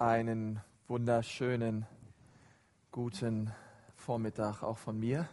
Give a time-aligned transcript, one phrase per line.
[0.00, 1.86] Einen wunderschönen
[2.90, 3.52] guten
[3.94, 5.28] Vormittag auch von mir.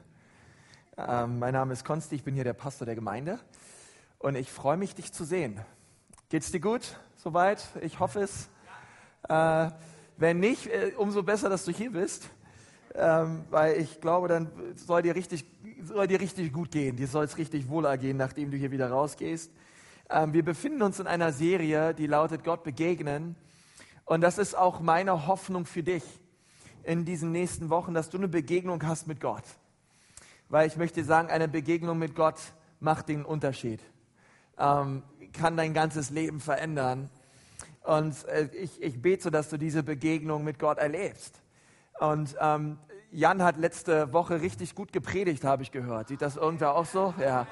[0.96, 3.40] Ähm, mein Name ist Konsti, ich bin hier der Pastor der Gemeinde
[4.20, 5.60] und ich freue mich, dich zu sehen.
[6.30, 7.70] Geht's dir gut soweit?
[7.82, 8.50] Ich hoffe es.
[9.28, 9.72] Äh,
[10.18, 12.30] wenn nicht, äh, umso besser, dass du hier bist,
[12.94, 15.44] ähm, weil ich glaube, dann soll dir richtig,
[15.82, 16.98] soll dir richtig gut gehen.
[16.98, 19.52] Dir soll es richtig wohl ergehen, nachdem du hier wieder rausgehst.
[20.12, 23.36] Ähm, wir befinden uns in einer Serie, die lautet Gott begegnen.
[24.06, 26.04] Und das ist auch meine Hoffnung für dich
[26.84, 29.44] in diesen nächsten Wochen, dass du eine Begegnung hast mit Gott.
[30.50, 32.40] Weil ich möchte sagen, eine Begegnung mit Gott
[32.80, 33.80] macht den Unterschied,
[34.58, 37.10] ähm, kann dein ganzes Leben verändern.
[37.84, 41.42] Und äh, ich, ich bete, dass du diese Begegnung mit Gott erlebst.
[42.00, 42.78] Und ähm,
[43.12, 46.08] Jan hat letzte Woche richtig gut gepredigt, habe ich gehört.
[46.08, 47.14] Sieht das irgendwer auch so?
[47.20, 47.48] Ja.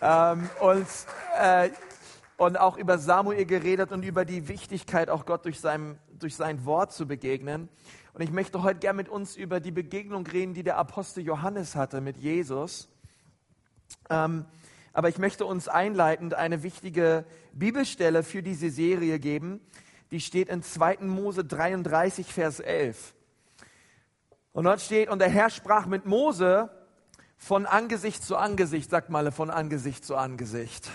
[0.00, 0.86] Ähm, und,
[1.38, 1.70] äh,
[2.38, 6.64] und auch über Samuel geredet und über die Wichtigkeit, auch Gott durch sein, durch sein
[6.64, 7.68] Wort zu begegnen.
[8.14, 11.74] Und ich möchte heute gerne mit uns über die Begegnung reden, die der Apostel Johannes
[11.74, 12.88] hatte mit Jesus.
[14.08, 14.44] Ähm,
[14.92, 19.60] aber ich möchte uns einleitend eine wichtige Bibelstelle für diese Serie geben.
[20.12, 20.98] Die steht in 2.
[21.00, 23.14] Mose 33, Vers 11.
[24.52, 26.70] Und dort steht, und der Herr sprach mit Mose,
[27.36, 30.88] von Angesicht zu Angesicht, sagt mal von Angesicht zu Angesicht.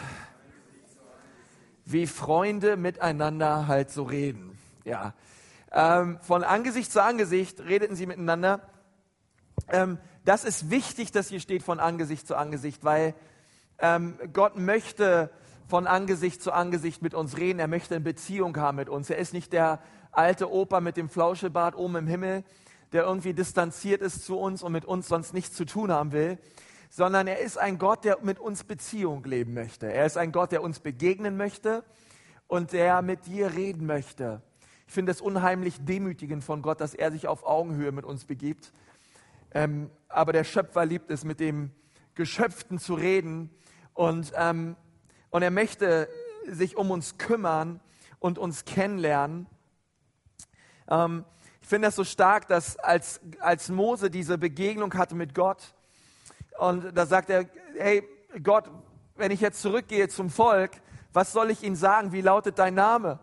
[1.85, 4.57] Wie Freunde miteinander halt so reden.
[4.85, 5.13] Ja.
[5.71, 8.61] Ähm, von Angesicht zu Angesicht redeten sie miteinander.
[9.69, 13.15] Ähm, das ist wichtig, dass hier steht von Angesicht zu Angesicht, weil
[13.79, 15.29] ähm, Gott möchte
[15.67, 17.59] von Angesicht zu Angesicht mit uns reden.
[17.59, 19.09] Er möchte eine Beziehung haben mit uns.
[19.09, 19.79] Er ist nicht der
[20.11, 22.43] alte Opa mit dem Flauschebart oben im Himmel,
[22.91, 26.37] der irgendwie distanziert ist zu uns und mit uns sonst nichts zu tun haben will,
[26.95, 29.91] sondern er ist ein Gott, der mit uns Beziehung leben möchte.
[29.91, 31.83] Er ist ein Gott, der uns begegnen möchte
[32.45, 34.43] und der mit dir reden möchte.
[34.85, 38.73] Ich finde es unheimlich demütigend von Gott, dass er sich auf Augenhöhe mit uns begibt.
[39.55, 41.71] Ähm, aber der Schöpfer liebt es, mit dem
[42.13, 43.49] Geschöpften zu reden
[43.95, 44.75] und, ähm,
[45.31, 46.07] und er möchte
[46.45, 47.79] sich um uns kümmern
[48.19, 49.47] und uns kennenlernen.
[50.87, 51.25] Ähm,
[51.59, 55.73] ich finde das so stark, dass als, als Mose diese Begegnung hatte mit Gott,
[56.57, 57.45] und da sagt er,
[57.77, 58.07] hey
[58.41, 58.69] Gott,
[59.15, 60.71] wenn ich jetzt zurückgehe zum Volk,
[61.11, 62.11] was soll ich ihnen sagen?
[62.11, 63.19] Wie lautet dein Name?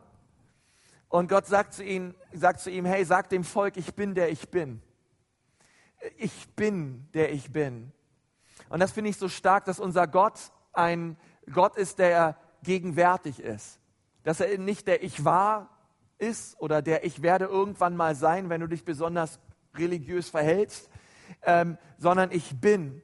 [1.08, 4.30] Und Gott sagt zu, ihm, sagt zu ihm, hey, sag dem Volk, ich bin der
[4.30, 4.80] ich bin.
[6.16, 7.92] Ich bin der ich bin.
[8.68, 11.16] Und das finde ich so stark, dass unser Gott ein
[11.52, 13.80] Gott ist, der gegenwärtig ist.
[14.22, 15.68] Dass er nicht der ich war,
[16.18, 19.40] ist oder der ich werde irgendwann mal sein, wenn du dich besonders
[19.74, 20.88] religiös verhältst,
[21.42, 23.02] ähm, sondern ich bin.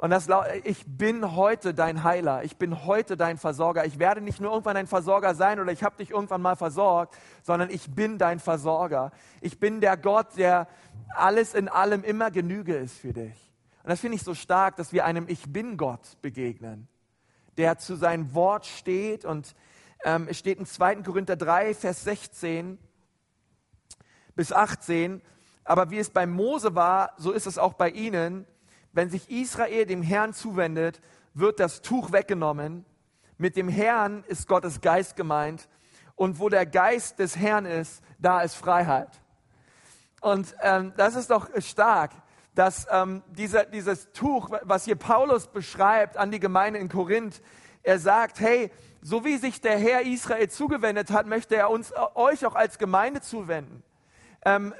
[0.00, 0.28] Und das,
[0.62, 3.84] ich bin heute dein Heiler, ich bin heute dein Versorger.
[3.84, 7.16] Ich werde nicht nur irgendwann dein Versorger sein oder ich habe dich irgendwann mal versorgt,
[7.42, 9.10] sondern ich bin dein Versorger.
[9.40, 10.68] Ich bin der Gott, der
[11.08, 13.52] alles in allem immer Genüge ist für dich.
[13.82, 16.86] Und das finde ich so stark, dass wir einem Ich bin Gott begegnen,
[17.56, 19.56] der zu seinem Wort steht und
[20.04, 20.96] ähm, es steht in 2.
[21.02, 22.78] Korinther 3, Vers 16
[24.36, 25.22] bis 18.
[25.64, 28.46] Aber wie es bei Mose war, so ist es auch bei ihnen.
[28.98, 31.00] Wenn sich Israel dem Herrn zuwendet,
[31.32, 32.84] wird das Tuch weggenommen.
[33.36, 35.68] Mit dem Herrn ist Gottes Geist gemeint.
[36.16, 39.22] Und wo der Geist des Herrn ist, da ist Freiheit.
[40.20, 42.10] Und ähm, das ist doch stark,
[42.56, 47.40] dass ähm, dieser, dieses Tuch, was hier Paulus beschreibt an die Gemeinde in Korinth,
[47.84, 52.00] er sagt, hey, so wie sich der Herr Israel zugewendet hat, möchte er uns, äh,
[52.16, 53.84] euch auch als Gemeinde zuwenden.
[54.44, 54.74] Ähm,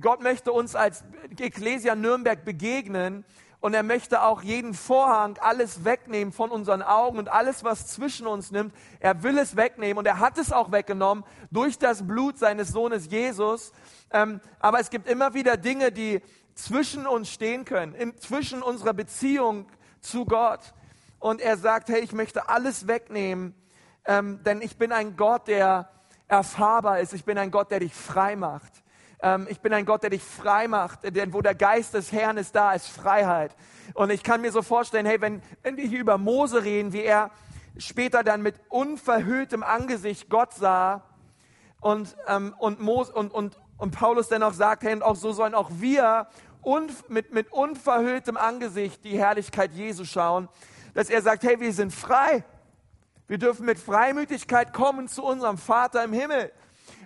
[0.00, 1.04] Gott möchte uns als
[1.38, 3.24] Ecclesia Nürnberg begegnen
[3.64, 8.26] und er möchte auch jeden Vorhang, alles wegnehmen von unseren Augen und alles, was zwischen
[8.26, 8.74] uns nimmt.
[9.00, 13.10] Er will es wegnehmen und er hat es auch weggenommen durch das Blut seines Sohnes
[13.10, 13.72] Jesus.
[14.10, 16.20] Ähm, aber es gibt immer wieder Dinge, die
[16.54, 19.64] zwischen uns stehen können, in, zwischen unserer Beziehung
[20.02, 20.74] zu Gott
[21.18, 23.54] und er sagt, hey, ich möchte alles wegnehmen,
[24.04, 25.88] ähm, denn ich bin ein Gott, der
[26.28, 27.14] erfahrbar ist.
[27.14, 28.83] Ich bin ein Gott, der dich frei macht.
[29.24, 32.36] Ähm, ich bin ein Gott, der dich frei macht, denn wo der Geist des Herrn
[32.36, 33.56] ist, da ist Freiheit.
[33.94, 37.02] Und ich kann mir so vorstellen, hey, wenn, wenn wir hier über Mose reden, wie
[37.02, 37.30] er
[37.78, 41.02] später dann mit unverhülltem Angesicht Gott sah
[41.80, 45.54] und, ähm, und, Mose, und, und, und Paulus dennoch sagt, hey, und auch so sollen
[45.54, 46.28] auch wir
[46.62, 50.48] un, mit, mit unverhülltem Angesicht die Herrlichkeit Jesu schauen
[50.94, 52.44] dass er sagt, hey, wir sind frei.
[53.26, 56.52] Wir dürfen mit Freimütigkeit kommen zu unserem Vater im Himmel.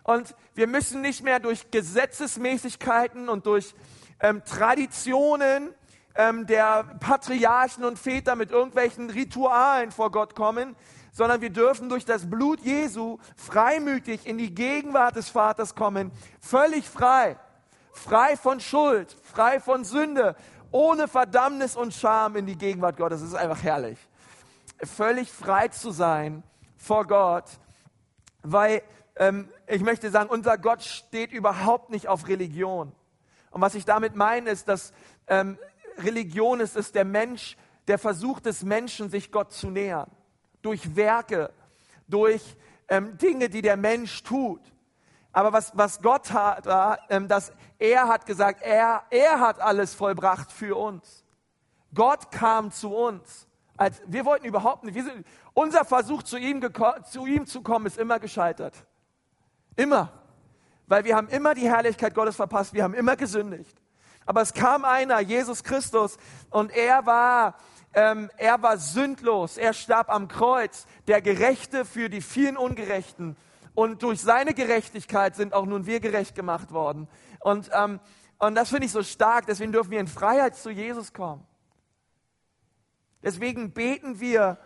[0.09, 3.75] Und wir müssen nicht mehr durch Gesetzesmäßigkeiten und durch
[4.21, 5.75] ähm, Traditionen
[6.15, 10.77] ähm, der Patriarchen und Väter mit irgendwelchen Ritualen vor Gott kommen,
[11.13, 16.89] sondern wir dürfen durch das Blut Jesu freimütig in die Gegenwart des Vaters kommen, völlig
[16.89, 17.37] frei,
[17.93, 20.37] frei von Schuld, frei von Sünde,
[20.71, 23.21] ohne Verdammnis und Scham in die Gegenwart Gottes.
[23.21, 23.99] Das ist einfach herrlich.
[24.83, 26.45] Völlig frei zu sein
[26.79, 27.45] vor Gott,
[28.43, 28.81] weil
[29.17, 32.93] ähm, ich möchte sagen, unser Gott steht überhaupt nicht auf Religion.
[33.51, 34.93] Und was ich damit meine, ist, dass
[35.27, 35.59] ähm,
[35.99, 37.57] Religion ist, ist der Mensch,
[37.87, 40.11] der Versuch des Menschen, sich Gott zu nähern.
[40.63, 41.53] Durch Werke,
[42.07, 42.43] durch
[42.89, 44.61] ähm, Dinge, die der Mensch tut.
[45.33, 49.95] Aber was, was Gott hat, war, ähm, dass er hat gesagt, er, er hat alles
[49.95, 51.25] vollbracht für uns.
[51.95, 53.47] Gott kam zu uns.
[53.77, 56.61] Als, wir wollten überhaupt nicht, sind, unser Versuch zu ihm,
[57.05, 58.75] zu ihm zu kommen ist immer gescheitert.
[59.79, 60.13] Immer.
[60.89, 63.81] Weil wir haben immer die Herrlichkeit Gottes verpasst, wir haben immer gesündigt.
[64.27, 66.19] Aber es kam einer, Jesus Christus,
[66.51, 67.55] und er war,
[67.95, 69.57] ähm, er war sündlos.
[69.57, 73.37] Er starb am Kreuz, der Gerechte für die vielen Ungerechten.
[73.75, 77.07] Und durch seine Gerechtigkeit sind auch nun wir gerecht gemacht worden.
[77.39, 78.01] Und, ähm,
[78.39, 79.47] und das finde ich so stark.
[79.47, 81.47] Deswegen dürfen wir in Freiheit zu Jesus kommen.
[83.23, 84.59] Deswegen beten wir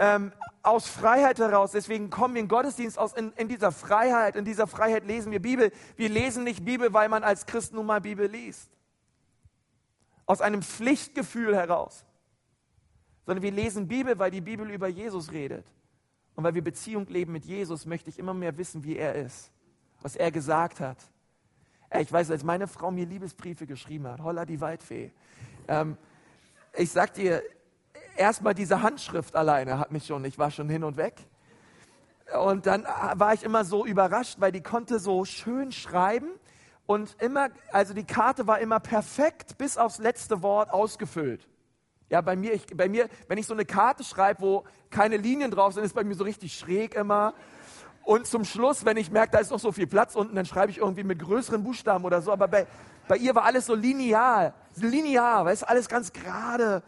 [0.00, 0.32] ähm,
[0.64, 1.70] aus Freiheit heraus.
[1.70, 4.34] Deswegen kommen wir in Gottesdienst aus in, in, dieser Freiheit.
[4.34, 5.70] In dieser Freiheit lesen wir Bibel.
[5.96, 8.70] Wir lesen nicht Bibel, weil man als Christ nun mal Bibel liest
[10.30, 12.04] aus einem Pflichtgefühl heraus,
[13.26, 15.66] sondern wir lesen Bibel, weil die Bibel über Jesus redet.
[16.36, 19.50] Und weil wir Beziehung leben mit Jesus, möchte ich immer mehr wissen, wie er ist,
[20.02, 20.98] was er gesagt hat.
[21.98, 25.10] Ich weiß, als meine Frau mir Liebesbriefe geschrieben hat, holla die Waldfee.
[25.66, 25.96] Ähm,
[26.74, 27.42] ich sag dir,
[28.20, 31.14] erstmal diese Handschrift alleine hat mich schon, ich war schon hin und weg.
[32.38, 32.84] Und dann
[33.14, 36.28] war ich immer so überrascht, weil die konnte so schön schreiben
[36.86, 41.48] und immer, also die Karte war immer perfekt bis aufs letzte Wort ausgefüllt.
[42.08, 45.50] Ja, bei mir, ich, bei mir, wenn ich so eine Karte schreibe, wo keine Linien
[45.50, 47.34] drauf sind, ist bei mir so richtig schräg immer.
[48.04, 50.70] Und zum Schluss, wenn ich merke, da ist noch so viel Platz unten, dann schreibe
[50.70, 52.32] ich irgendwie mit größeren Buchstaben oder so.
[52.32, 52.66] Aber bei,
[53.08, 56.82] bei ihr war alles so lineal, linear, weil es alles ganz gerade.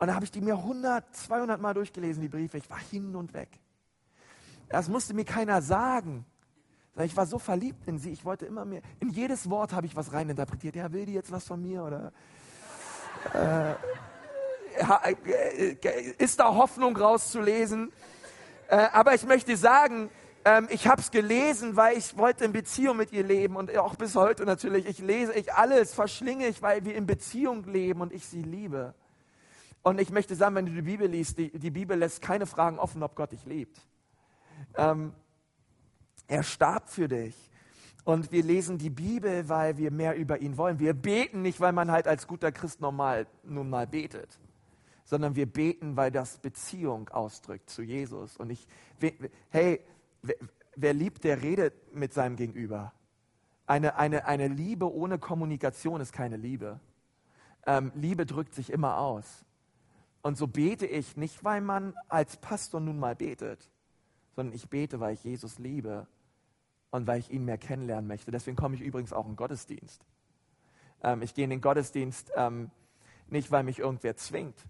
[0.00, 2.56] Und da habe ich die mir 100, 200 Mal durchgelesen, die Briefe.
[2.56, 3.50] Ich war hin und weg.
[4.70, 6.24] Das musste mir keiner sagen.
[7.04, 8.80] Ich war so verliebt in sie, ich wollte immer mehr.
[8.98, 10.74] In jedes Wort habe ich was reininterpretiert.
[10.74, 11.84] Ja, will die jetzt was von mir?
[11.84, 12.12] Oder
[13.34, 13.72] äh,
[15.30, 17.92] äh ist da Hoffnung rauszulesen?
[18.68, 20.10] Äh, aber ich möchte sagen,
[20.46, 23.96] ähm, ich habe es gelesen, weil ich wollte in Beziehung mit ihr leben und auch
[23.96, 24.86] bis heute natürlich.
[24.86, 28.94] Ich lese, ich alles verschlinge ich, weil wir in Beziehung leben und ich sie liebe.
[29.82, 32.78] Und ich möchte sagen, wenn du die Bibel liest, die, die Bibel lässt keine Fragen
[32.78, 33.80] offen, ob Gott dich liebt.
[34.76, 35.14] Ähm,
[36.28, 37.50] er starb für dich.
[38.04, 40.78] Und wir lesen die Bibel, weil wir mehr über ihn wollen.
[40.78, 44.38] Wir beten nicht, weil man halt als guter Christ normal nun mal betet,
[45.04, 48.36] sondern wir beten, weil das Beziehung ausdrückt zu Jesus.
[48.36, 48.66] Und ich,
[49.50, 49.80] hey,
[50.76, 52.92] wer liebt, der redet mit seinem Gegenüber.
[53.66, 56.80] Eine, eine, eine Liebe ohne Kommunikation ist keine Liebe.
[57.66, 59.44] Ähm, Liebe drückt sich immer aus.
[60.22, 63.70] Und so bete ich nicht, weil man als Pastor nun mal betet,
[64.36, 66.06] sondern ich bete, weil ich Jesus liebe
[66.90, 68.30] und weil ich ihn mehr kennenlernen möchte.
[68.30, 70.04] Deswegen komme ich übrigens auch in den Gottesdienst.
[71.02, 72.70] Ähm, ich gehe in den Gottesdienst ähm,
[73.28, 74.66] nicht, weil mich irgendwer zwingt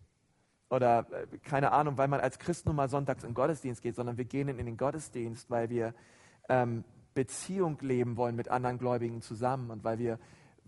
[0.70, 3.97] oder äh, keine Ahnung, weil man als Christ nun mal sonntags in den Gottesdienst geht,
[3.97, 5.94] sondern wir gehen in den Gottesdienst, weil wir
[6.49, 10.19] ähm, Beziehung leben wollen mit anderen Gläubigen zusammen und weil wir,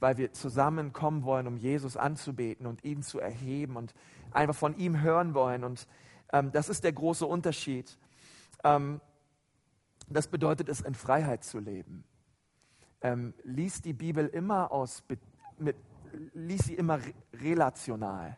[0.03, 3.95] weil wir zusammenkommen wollen, um Jesus anzubeten und ihn zu erheben und
[4.33, 5.63] einfach von ihm hören wollen.
[5.63, 5.87] Und
[6.33, 7.97] ähm, das ist der große Unterschied.
[8.65, 9.01] Ähm,
[10.09, 12.03] das bedeutet es, in Freiheit zu leben.
[13.01, 15.05] Ähm, lies die Bibel immer aus,
[15.59, 15.77] mit,
[16.35, 16.99] lies sie immer
[17.33, 18.37] relational.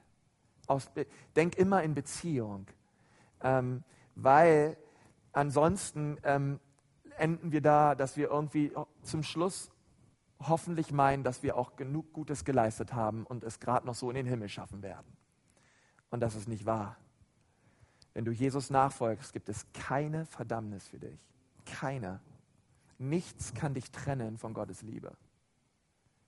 [0.66, 0.90] Aus,
[1.34, 2.66] denk immer in Beziehung.
[3.40, 3.84] Ähm,
[4.16, 4.76] weil
[5.32, 6.60] ansonsten ähm,
[7.16, 8.70] enden wir da, dass wir irgendwie
[9.02, 9.70] zum Schluss
[10.40, 14.16] hoffentlich meinen, dass wir auch genug Gutes geleistet haben und es gerade noch so in
[14.16, 15.16] den Himmel schaffen werden.
[16.10, 16.96] Und das ist nicht wahr.
[18.12, 21.18] Wenn du Jesus nachfolgst, gibt es keine Verdammnis für dich.
[21.66, 22.20] Keiner.
[22.98, 25.16] Nichts kann dich trennen von Gottes Liebe.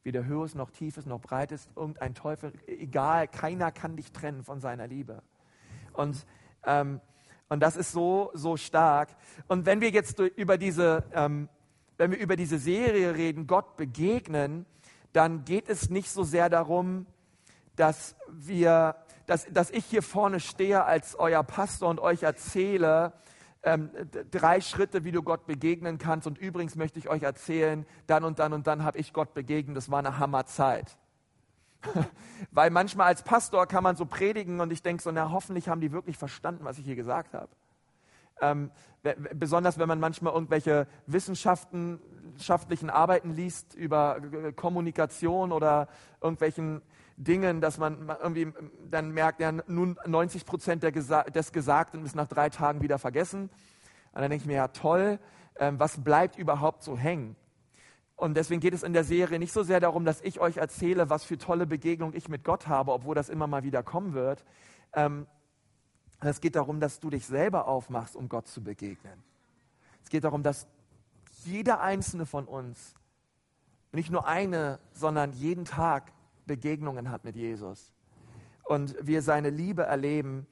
[0.03, 4.87] Weder höheres noch tiefes noch breites, irgendein Teufel, egal, keiner kann dich trennen von seiner
[4.87, 5.23] Liebe.
[5.93, 6.27] Und,
[6.65, 7.01] ähm,
[7.49, 9.09] und das ist so, so stark.
[9.47, 11.49] Und wenn wir jetzt über diese, ähm,
[11.99, 14.67] wenn wir über diese Serie reden, Gott begegnen,
[15.13, 17.07] dann geht es nicht so sehr darum,
[17.75, 23.13] dass wir, dass, dass ich hier vorne stehe als euer Pastor und euch erzähle,
[23.63, 23.91] ähm,
[24.31, 26.27] drei Schritte, wie du Gott begegnen kannst.
[26.27, 29.77] Und übrigens möchte ich euch erzählen, dann und dann und dann habe ich Gott begegnet.
[29.77, 30.97] Das war eine Hammerzeit.
[32.51, 35.81] Weil manchmal als Pastor kann man so predigen und ich denke so, na hoffentlich haben
[35.81, 37.49] die wirklich verstanden, was ich hier gesagt habe.
[38.41, 38.71] Ähm,
[39.35, 44.21] besonders wenn man manchmal irgendwelche wissenschaftlichen Arbeiten liest über
[44.57, 45.89] Kommunikation oder
[46.21, 46.83] irgendwelchen
[47.17, 48.53] Dingen, dass man irgendwie
[48.91, 53.45] dann merkt, ja, nun 90 Prozent des Gesagten ist nach drei Tagen wieder vergessen.
[54.13, 55.19] Und dann denke ich mir, ja toll,
[55.59, 57.37] ähm, was bleibt überhaupt so hängen?
[58.17, 61.11] Und deswegen geht es in der Serie nicht so sehr darum, dass ich euch erzähle,
[61.11, 64.45] was für tolle Begegnungen ich mit Gott habe, obwohl das immer mal wieder kommen wird.
[64.95, 65.27] Ähm,
[66.21, 69.23] es geht darum, dass du dich selber aufmachst, um Gott zu begegnen.
[70.03, 70.67] Es geht darum, dass
[71.45, 72.95] jeder einzelne von uns
[73.93, 76.13] nicht nur eine, sondern jeden Tag
[76.47, 77.93] Begegnungen hat mit Jesus.
[78.65, 80.47] Und wir seine Liebe erleben,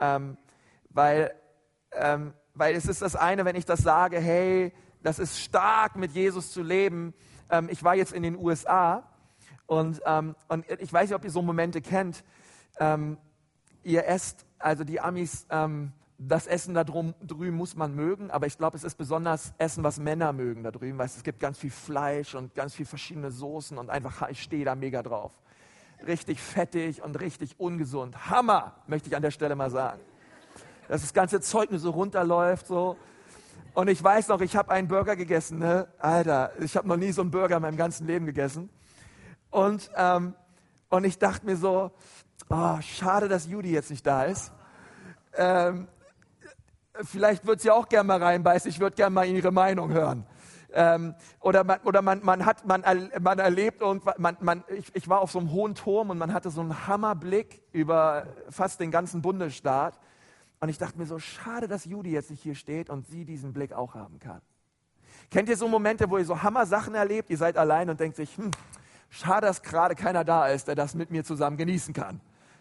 [0.00, 0.36] ähm,
[0.90, 1.34] weil,
[1.92, 4.72] ähm, weil es ist das eine, wenn ich das sage, hey,
[5.02, 7.14] das ist stark, mit Jesus zu leben.
[7.48, 9.08] Ähm, ich war jetzt in den USA
[9.66, 12.24] und, ähm, und ich weiß nicht, ob ihr so Momente kennt.
[12.78, 13.18] Ähm,
[13.82, 18.46] ihr esst, also die Amis, ähm, das Essen da drum, drüben muss man mögen, aber
[18.46, 21.58] ich glaube, es ist besonders Essen, was Männer mögen da drüben, weil es gibt ganz
[21.58, 25.32] viel Fleisch und ganz viel verschiedene Soßen und einfach, ich stehe da mega drauf.
[26.06, 28.30] Richtig fettig und richtig ungesund.
[28.30, 30.00] Hammer, möchte ich an der Stelle mal sagen.
[30.88, 32.96] Dass das ganze Zeug nur so runterläuft, so.
[33.72, 35.88] Und ich weiß noch, ich habe einen Burger gegessen, ne?
[35.98, 38.68] Alter, ich habe noch nie so einen Burger in meinem ganzen Leben gegessen.
[39.50, 40.34] Und, ähm,
[40.88, 41.92] und ich dachte mir so,
[42.48, 44.52] oh, schade, dass Judy jetzt nicht da ist.
[45.34, 45.88] Ähm,
[47.04, 50.26] vielleicht wird sie auch gerne mal reinbeißen, ich würde gerne mal ihre Meinung hören.
[50.72, 52.84] Ähm, oder man, oder man, man, hat, man,
[53.20, 56.32] man erlebt irgendwas, man, man, ich, ich war auf so einem hohen Turm und man
[56.32, 59.98] hatte so einen Hammerblick über fast den ganzen Bundesstaat.
[60.60, 63.52] Und ich dachte mir so, schade, dass Judy jetzt nicht hier steht und sie diesen
[63.52, 64.42] Blick auch haben kann.
[65.30, 68.36] Kennt ihr so Momente, wo ihr so Hammer-Sachen erlebt, ihr seid allein und denkt sich,
[68.36, 68.50] hm,
[69.08, 72.20] schade, dass gerade keiner da ist, der das mit mir zusammen genießen kann.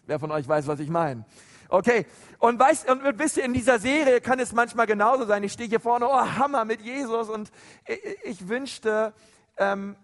[0.10, 1.24] Wer von euch weiß, was ich meine?
[1.70, 2.08] Okay,
[2.40, 5.44] und, weißt, und wisst ihr, in dieser Serie kann es manchmal genauso sein.
[5.44, 7.52] Ich stehe hier vorne, oh Hammer mit Jesus und
[7.86, 9.14] ich, ich wünschte,
[9.58, 9.96] ähm,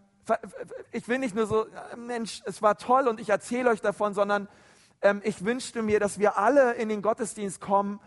[0.92, 1.66] ich will nicht nur so,
[1.98, 4.48] Mensch, es war toll und ich erzähle euch davon, sondern
[5.02, 8.00] ähm, ich wünschte mir, dass wir alle in den Gottesdienst kommen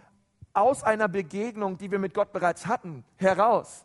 [0.52, 3.84] aus einer Begegnung, die wir mit Gott bereits hatten, heraus.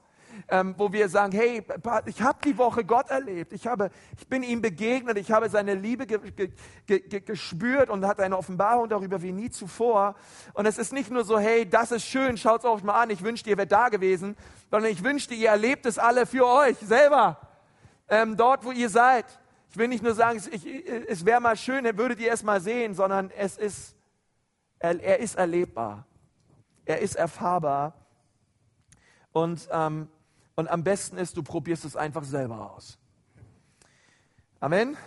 [0.50, 1.64] Ähm, wo wir sagen, hey,
[2.06, 5.74] ich habe die Woche Gott erlebt, ich, habe, ich bin ihm begegnet, ich habe seine
[5.74, 6.20] Liebe ge,
[6.86, 10.16] ge, ge, gespürt und hatte eine Offenbarung darüber wie nie zuvor.
[10.54, 13.10] Und es ist nicht nur so, hey, das ist schön, schaut es euch mal an,
[13.10, 14.36] ich wünschte, ihr wärt da gewesen,
[14.70, 17.40] sondern ich wünschte, ihr erlebt es alle für euch selber,
[18.10, 19.26] ähm, dort, wo ihr seid.
[19.70, 20.66] Ich will nicht nur sagen, ich,
[21.08, 23.96] es wäre mal schön, würdet ihr es mal sehen, sondern es ist,
[24.78, 26.06] er, er ist erlebbar.
[26.86, 27.94] Er ist erfahrbar.
[29.32, 30.10] Und, ähm,
[30.56, 32.98] und am besten ist, du probierst es einfach selber aus.
[34.60, 34.98] Amen?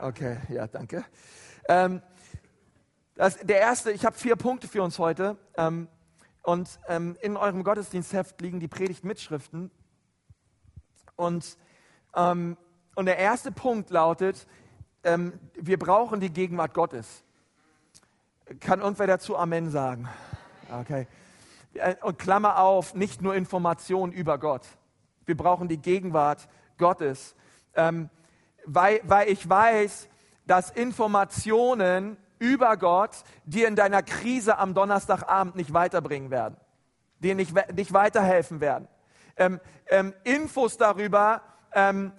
[0.00, 1.04] Okay, ja, danke.
[1.68, 2.02] Ähm,
[3.14, 5.36] das, der erste, ich habe vier Punkte für uns heute.
[5.56, 5.88] Ähm,
[6.42, 9.70] und ähm, in eurem Gottesdienstheft liegen die Predigtmitschriften.
[11.16, 11.56] Und
[12.14, 12.56] ähm,
[12.94, 14.46] und der erste Punkt lautet,
[15.02, 17.24] ähm, wir brauchen die Gegenwart Gottes.
[18.60, 20.08] Kann irgendwer dazu Amen sagen?
[20.70, 21.06] Okay.
[21.72, 24.66] Äh, und Klammer auf, nicht nur Informationen über Gott.
[25.26, 26.48] Wir brauchen die Gegenwart
[26.78, 27.34] Gottes.
[27.74, 28.10] Ähm,
[28.64, 30.08] weil, weil ich weiß,
[30.46, 33.10] dass Informationen über Gott
[33.44, 36.56] dir in deiner Krise am Donnerstagabend nicht weiterbringen werden,
[37.20, 38.88] dir nicht, nicht weiterhelfen werden.
[39.36, 42.12] Ähm, ähm, Infos darüber, ähm,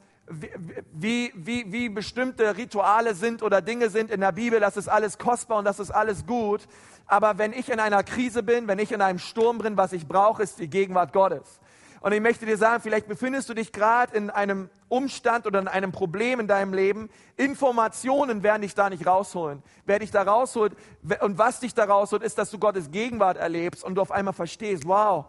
[0.93, 5.17] wie, wie, wie bestimmte Rituale sind oder Dinge sind in der Bibel, das ist alles
[5.17, 6.61] kostbar und das ist alles gut.
[7.05, 10.07] Aber wenn ich in einer Krise bin, wenn ich in einem Sturm bin, was ich
[10.07, 11.59] brauche, ist die Gegenwart Gottes.
[12.03, 15.69] Und ich möchte dir sagen, vielleicht befindest du dich gerade in einem Umstand oder in
[15.69, 17.09] einem Problem in deinem Leben.
[17.37, 19.63] Informationen werden dich da nicht rausholen.
[19.85, 20.75] Wer dich da rausholt
[21.21, 24.33] und was dich da rausholt, ist, dass du Gottes Gegenwart erlebst und du auf einmal
[24.33, 25.27] verstehst, wow,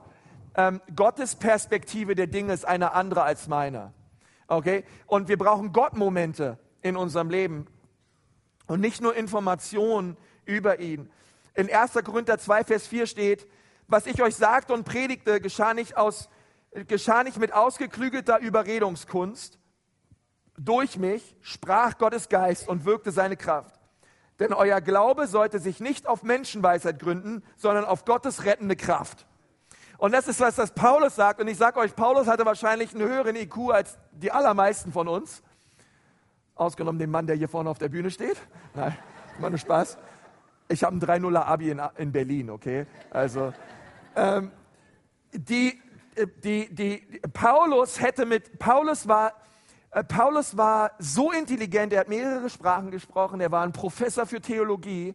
[0.57, 3.93] ähm, Gottes Perspektive der Dinge ist eine andere als meine.
[4.49, 4.83] Okay?
[5.07, 7.69] Und wir brauchen Gott-Momente in unserem Leben
[8.67, 11.09] und nicht nur Informationen über ihn.
[11.55, 11.93] In 1.
[12.05, 13.47] Korinther 2, Vers 4 steht,
[13.87, 16.29] was ich euch sagte und predigte, geschah nicht, aus,
[16.87, 19.59] geschah nicht mit ausgeklügelter Überredungskunst.
[20.57, 23.81] Durch mich sprach Gottes Geist und wirkte seine Kraft.
[24.41, 29.27] Denn euer Glaube sollte sich nicht auf Menschenweisheit gründen, sondern auf Gottes rettende Kraft.
[29.99, 31.41] Und das ist, was das Paulus sagt.
[31.41, 35.43] Und ich sage euch, Paulus hatte wahrscheinlich einen höheren IQ als die allermeisten von uns.
[36.57, 38.37] Ausgenommen den Mann, der hier vorne auf der Bühne steht.
[38.75, 38.97] Nein,
[39.39, 39.99] immer nur Spaß.
[40.69, 42.87] Ich habe ein 3-0er Abi in, in, Berlin, okay?
[43.11, 43.53] Also,
[44.17, 44.51] ähm,
[45.33, 45.81] die,
[46.43, 49.35] die, die, Paulus hätte mit, Paulus war,
[49.91, 54.41] äh, Paulus war so intelligent, er hat mehrere Sprachen gesprochen, er war ein Professor für
[54.41, 55.15] Theologie,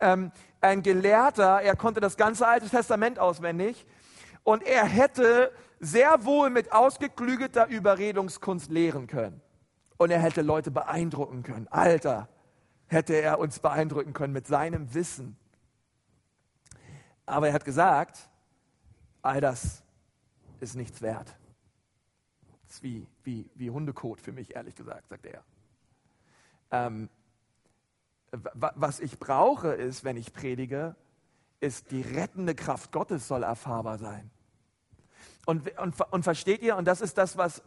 [0.00, 3.86] ähm, ein Gelehrter, er konnte das ganze Alte Testament auswendig
[4.42, 9.40] Und er hätte sehr wohl mit ausgeklügelter Überredungskunst lehren können.
[9.96, 11.68] Und er hätte Leute beeindrucken können.
[11.68, 12.28] Alter,
[12.86, 15.36] hätte er uns beeindrucken können mit seinem Wissen.
[17.26, 18.28] Aber er hat gesagt,
[19.22, 19.83] all das
[20.64, 21.36] ist nichts wert.
[22.66, 25.44] Das ist wie, wie, wie Hundekot für mich, ehrlich gesagt, sagt er.
[26.70, 27.08] Ähm,
[28.32, 30.96] was ich brauche, ist, wenn ich predige,
[31.60, 34.30] ist die rettende Kraft Gottes soll erfahrbar sein.
[35.46, 37.62] Und, und, und versteht ihr, und das ist das, was,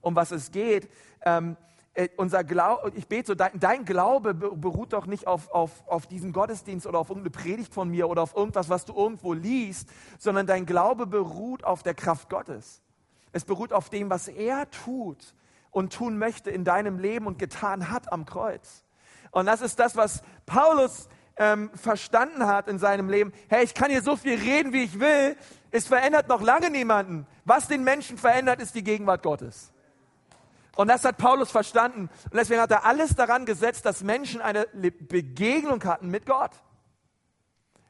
[0.00, 0.88] um was es geht,
[1.22, 1.75] ähm, äh,
[2.16, 6.32] unser Glaube, ich bete so, dein, dein, Glaube beruht doch nicht auf, auf, auf diesen
[6.32, 9.88] Gottesdienst oder auf irgendeine Predigt von mir oder auf irgendwas, was du irgendwo liest,
[10.18, 12.82] sondern dein Glaube beruht auf der Kraft Gottes.
[13.32, 15.34] Es beruht auf dem, was er tut
[15.70, 18.84] und tun möchte in deinem Leben und getan hat am Kreuz.
[19.30, 23.32] Und das ist das, was Paulus ähm, verstanden hat in seinem Leben.
[23.48, 25.36] Hey, ich kann hier so viel reden, wie ich will.
[25.70, 27.26] Es verändert noch lange niemanden.
[27.44, 29.72] Was den Menschen verändert, ist die Gegenwart Gottes.
[30.76, 32.10] Und das hat Paulus verstanden.
[32.24, 36.52] Und deswegen hat er alles daran gesetzt, dass Menschen eine Begegnung hatten mit Gott.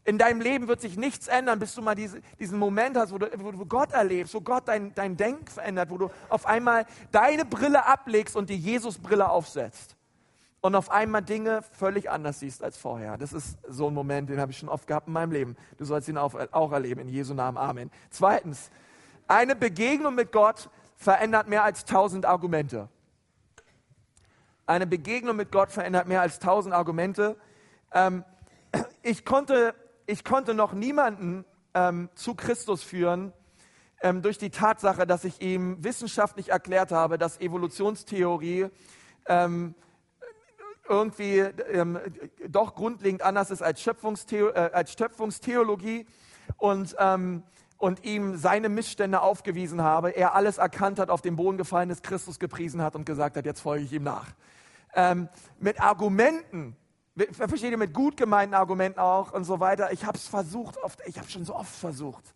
[0.04, 3.18] In deinem Leben wird sich nichts ändern, bis du mal diese, diesen Moment hast, wo
[3.18, 6.86] du, wo du, Gott erlebst, wo Gott dein, dein Denken verändert, wo du auf einmal
[7.10, 9.96] deine Brille ablegst und die Jesus-Brille aufsetzt.
[10.60, 13.18] Und auf einmal Dinge völlig anders siehst als vorher.
[13.18, 15.56] Das ist so ein Moment, den habe ich schon oft gehabt in meinem Leben.
[15.76, 17.58] Du sollst ihn auch, auch erleben, in Jesu Namen.
[17.58, 17.90] Amen.
[18.10, 18.70] Zweitens,
[19.26, 22.88] eine Begegnung mit Gott verändert mehr als tausend Argumente.
[24.66, 27.36] Eine Begegnung mit Gott verändert mehr als tausend Argumente.
[27.92, 28.24] Ähm,
[29.02, 29.74] ich, konnte,
[30.06, 33.32] ich konnte noch niemanden ähm, zu Christus führen
[34.00, 38.68] ähm, durch die Tatsache, dass ich ihm wissenschaftlich erklärt habe, dass Evolutionstheorie
[39.26, 39.74] ähm,
[40.88, 41.98] irgendwie ähm,
[42.48, 46.06] doch grundlegend anders ist als, Schöpfungstheo äh, als Schöpfungstheologie.
[46.58, 47.42] Und ähm,
[47.78, 52.02] und ihm seine Missstände aufgewiesen habe, er alles erkannt hat, auf den Boden gefallen ist,
[52.02, 54.28] Christus gepriesen hat und gesagt hat, jetzt folge ich ihm nach.
[54.94, 55.28] Ähm,
[55.58, 56.74] mit Argumenten,
[57.32, 59.92] versteht ihr, mit gut gemeinten Argumenten auch und so weiter.
[59.92, 62.34] Ich habe es versucht, oft, ich habe schon so oft versucht.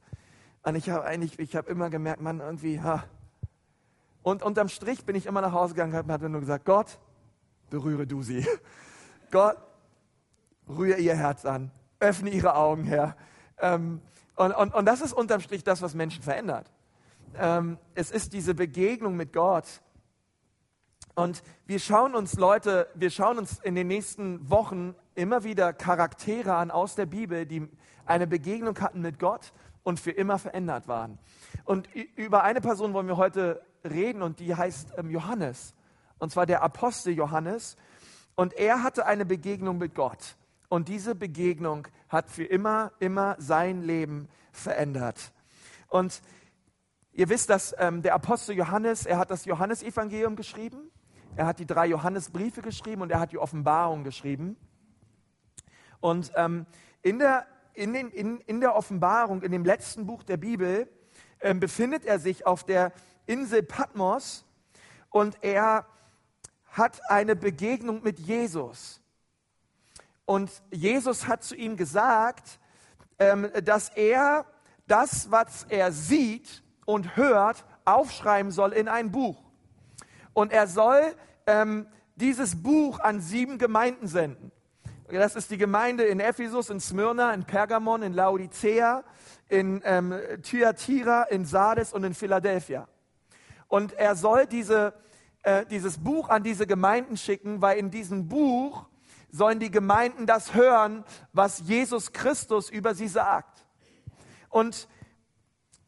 [0.62, 3.04] Und ich habe eigentlich, ich habe immer gemerkt, man irgendwie, ha.
[4.22, 6.98] Und unterm Strich bin ich immer nach Hause gegangen und habe nur gesagt, Gott,
[7.70, 8.46] berühre du sie.
[9.30, 9.56] Gott,
[10.68, 13.16] rühre ihr Herz an, öffne ihre Augen, Herr.
[13.58, 14.02] Ähm,
[14.40, 16.70] und, und, und das ist unterm Strich das, was Menschen verändert.
[17.36, 19.66] Ähm, es ist diese Begegnung mit Gott.
[21.14, 26.54] Und wir schauen uns Leute, wir schauen uns in den nächsten Wochen immer wieder Charaktere
[26.54, 27.68] an aus der Bibel, die
[28.06, 31.18] eine Begegnung hatten mit Gott und für immer verändert waren.
[31.64, 35.74] Und über eine Person wollen wir heute reden und die heißt ähm, Johannes.
[36.18, 37.76] Und zwar der Apostel Johannes.
[38.36, 40.36] Und er hatte eine Begegnung mit Gott.
[40.70, 45.32] Und diese Begegnung hat für immer, immer sein Leben verändert.
[45.88, 46.22] Und
[47.10, 50.92] ihr wisst, dass ähm, der Apostel Johannes, er hat das Johannesevangelium geschrieben,
[51.34, 54.56] er hat die drei Johannesbriefe geschrieben und er hat die Offenbarung geschrieben.
[55.98, 56.66] Und ähm,
[57.02, 60.88] in, der, in, den, in, in der Offenbarung, in dem letzten Buch der Bibel,
[61.40, 62.92] ähm, befindet er sich auf der
[63.26, 64.44] Insel Patmos
[65.08, 65.84] und er
[66.68, 68.99] hat eine Begegnung mit Jesus.
[70.30, 72.60] Und Jesus hat zu ihm gesagt,
[73.18, 74.46] ähm, dass er
[74.86, 79.42] das, was er sieht und hört, aufschreiben soll in ein Buch.
[80.32, 81.16] Und er soll
[81.48, 84.52] ähm, dieses Buch an sieben Gemeinden senden.
[85.08, 89.02] Das ist die Gemeinde in Ephesus, in Smyrna, in Pergamon, in Laodicea,
[89.48, 90.14] in ähm,
[90.44, 92.86] Thyatira, in Sardes und in Philadelphia.
[93.66, 94.94] Und er soll diese,
[95.42, 98.86] äh, dieses Buch an diese Gemeinden schicken, weil in diesem Buch
[99.30, 103.66] sollen die Gemeinden das hören, was Jesus Christus über sie sagt.
[104.48, 104.88] Und,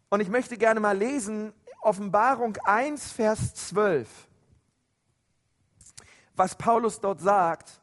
[0.08, 4.08] und ich möchte gerne mal lesen, Offenbarung 1, Vers 12,
[6.36, 7.80] was Paulus dort sagt.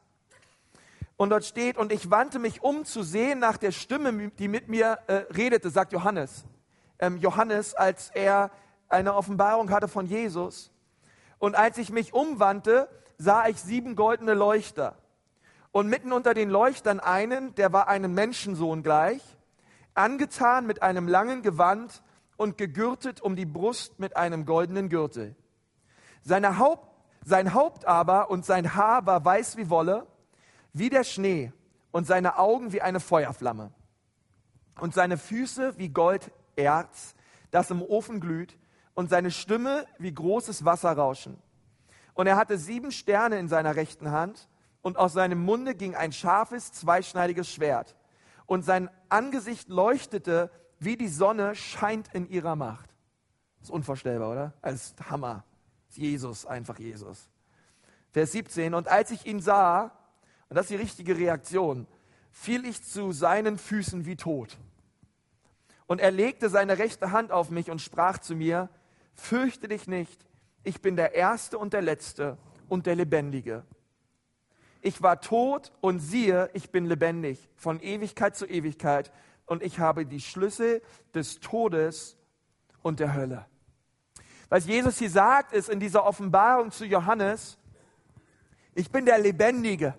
[1.16, 4.68] Und dort steht, und ich wandte mich um zu sehen nach der Stimme, die mit
[4.68, 6.44] mir äh, redete, sagt Johannes.
[6.98, 8.50] Ähm, Johannes, als er
[8.88, 10.72] eine Offenbarung hatte von Jesus.
[11.38, 14.96] Und als ich mich umwandte, sah ich sieben goldene Leuchter
[15.72, 19.22] und mitten unter den Leuchtern einen, der war einem Menschensohn gleich,
[19.94, 22.02] angetan mit einem langen Gewand
[22.36, 25.36] und gegürtet um die Brust mit einem goldenen Gürtel.
[26.22, 26.88] Seine Haupt,
[27.24, 30.06] sein Haupt aber und sein Haar war weiß wie Wolle,
[30.72, 31.52] wie der Schnee,
[31.92, 33.72] und seine Augen wie eine Feuerflamme.
[34.78, 37.14] Und seine Füße wie Golderz,
[37.50, 38.56] das im Ofen glüht,
[38.94, 41.36] und seine Stimme wie großes Wasserrauschen.
[42.14, 44.48] Und er hatte sieben Sterne in seiner rechten Hand,
[44.82, 47.96] und aus seinem Munde ging ein scharfes, zweischneidiges Schwert.
[48.46, 52.88] Und sein Angesicht leuchtete wie die Sonne scheint in ihrer Macht.
[53.58, 54.52] Das ist unvorstellbar, oder?
[54.62, 55.44] Als Hammer.
[55.86, 57.28] Das ist Jesus, einfach Jesus.
[58.12, 58.74] Vers 17.
[58.74, 59.92] Und als ich ihn sah,
[60.48, 61.86] und das ist die richtige Reaktion,
[62.30, 64.58] fiel ich zu seinen Füßen wie tot.
[65.86, 68.68] Und er legte seine rechte Hand auf mich und sprach zu mir,
[69.14, 70.24] fürchte dich nicht,
[70.62, 72.38] ich bin der Erste und der Letzte
[72.68, 73.64] und der Lebendige.
[74.82, 79.12] Ich war tot und siehe, ich bin lebendig von Ewigkeit zu Ewigkeit
[79.46, 80.82] und ich habe die Schlüssel
[81.14, 82.16] des Todes
[82.82, 83.46] und der Hölle.
[84.48, 87.58] Was Jesus hier sagt, ist in dieser Offenbarung zu Johannes,
[88.74, 89.94] ich bin der Lebendige.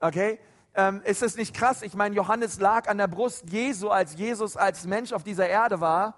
[0.00, 0.38] Okay?
[0.74, 1.82] Ähm, ist es nicht krass?
[1.82, 5.80] Ich meine, Johannes lag an der Brust Jesu, als Jesus als Mensch auf dieser Erde
[5.80, 6.14] war.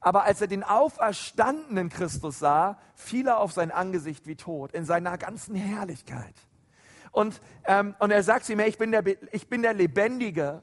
[0.00, 4.84] Aber als er den auferstandenen Christus sah, fiel er auf sein Angesicht wie tot, in
[4.84, 6.34] seiner ganzen Herrlichkeit.
[7.12, 10.62] Und, ähm, und er sagt zu ihm, ich bin der, ich bin der Lebendige.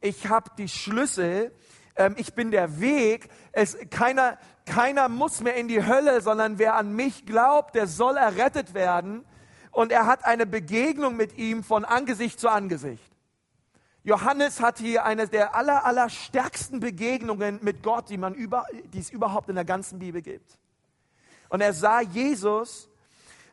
[0.00, 1.52] Ich habe die Schlüssel.
[1.96, 3.28] Ähm, ich bin der Weg.
[3.52, 8.16] Es, keiner, keiner muss mehr in die Hölle, sondern wer an mich glaubt, der soll
[8.16, 9.24] errettet werden
[9.72, 13.12] und er hat eine Begegnung mit ihm von Angesicht zu Angesicht.
[14.02, 18.98] Johannes hat hier eine der aller, aller stärksten Begegnungen mit Gott, die, man über, die
[18.98, 20.58] es überhaupt in der ganzen Bibel gibt.
[21.48, 22.88] Und er sah Jesus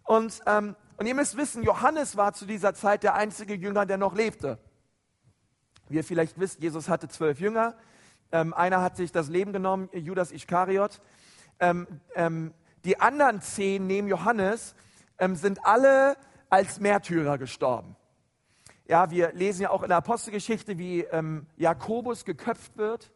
[0.03, 3.97] und, ähm, und ihr müsst wissen, Johannes war zu dieser Zeit der einzige Jünger, der
[3.97, 4.57] noch lebte.
[5.89, 7.75] Wie ihr vielleicht wisst, Jesus hatte zwölf Jünger.
[8.31, 11.01] Ähm, einer hat sich das Leben genommen, Judas Iskariot.
[11.59, 12.53] Ähm, ähm,
[12.85, 14.75] die anderen zehn neben Johannes
[15.19, 16.17] ähm, sind alle
[16.49, 17.95] als Märtyrer gestorben.
[18.87, 23.11] Ja, wir lesen ja auch in der Apostelgeschichte, wie ähm, Jakobus geköpft wird.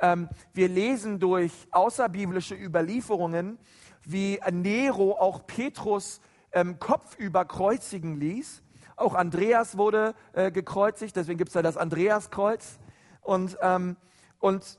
[0.00, 3.58] Ähm, wir lesen durch außerbiblische Überlieferungen,
[4.04, 6.20] wie Nero auch Petrus
[6.52, 8.62] ähm, kopfüber kreuzigen ließ.
[8.96, 12.78] Auch Andreas wurde äh, gekreuzigt, deswegen gibt es ja das Andreaskreuz.
[13.20, 13.96] Und, ähm,
[14.38, 14.78] und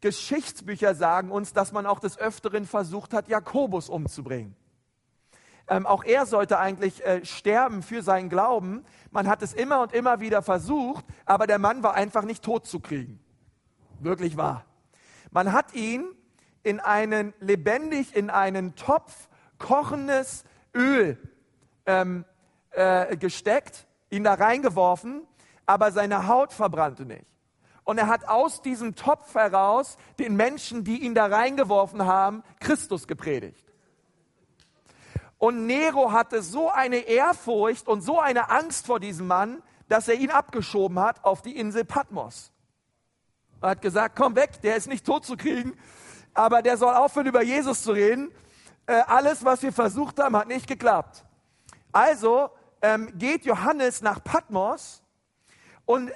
[0.00, 4.56] Geschichtsbücher sagen uns, dass man auch des Öfteren versucht hat, Jakobus umzubringen.
[5.68, 8.84] Ähm, auch er sollte eigentlich äh, sterben für seinen Glauben.
[9.10, 12.66] Man hat es immer und immer wieder versucht, aber der Mann war einfach nicht tot
[12.66, 13.20] zu kriegen.
[14.00, 14.64] Wirklich wahr.
[15.30, 16.04] Man hat ihn
[16.62, 19.28] in einen lebendig in einen Topf
[19.62, 20.44] kochendes
[20.74, 21.16] Öl
[21.86, 22.24] ähm,
[22.72, 25.26] äh, gesteckt, ihn da reingeworfen,
[25.64, 27.24] aber seine Haut verbrannte nicht.
[27.84, 33.06] Und er hat aus diesem Topf heraus den Menschen, die ihn da reingeworfen haben, Christus
[33.06, 33.64] gepredigt.
[35.38, 40.14] Und Nero hatte so eine Ehrfurcht und so eine Angst vor diesem Mann, dass er
[40.14, 42.52] ihn abgeschoben hat auf die Insel Patmos.
[43.60, 45.76] Er hat gesagt, komm weg, der ist nicht tot zu kriegen,
[46.34, 48.32] aber der soll aufhören, über Jesus zu reden.
[48.86, 51.24] Äh, alles, was wir versucht haben, hat nicht geklappt.
[51.92, 55.02] Also ähm, geht Johannes nach Patmos
[55.84, 56.10] und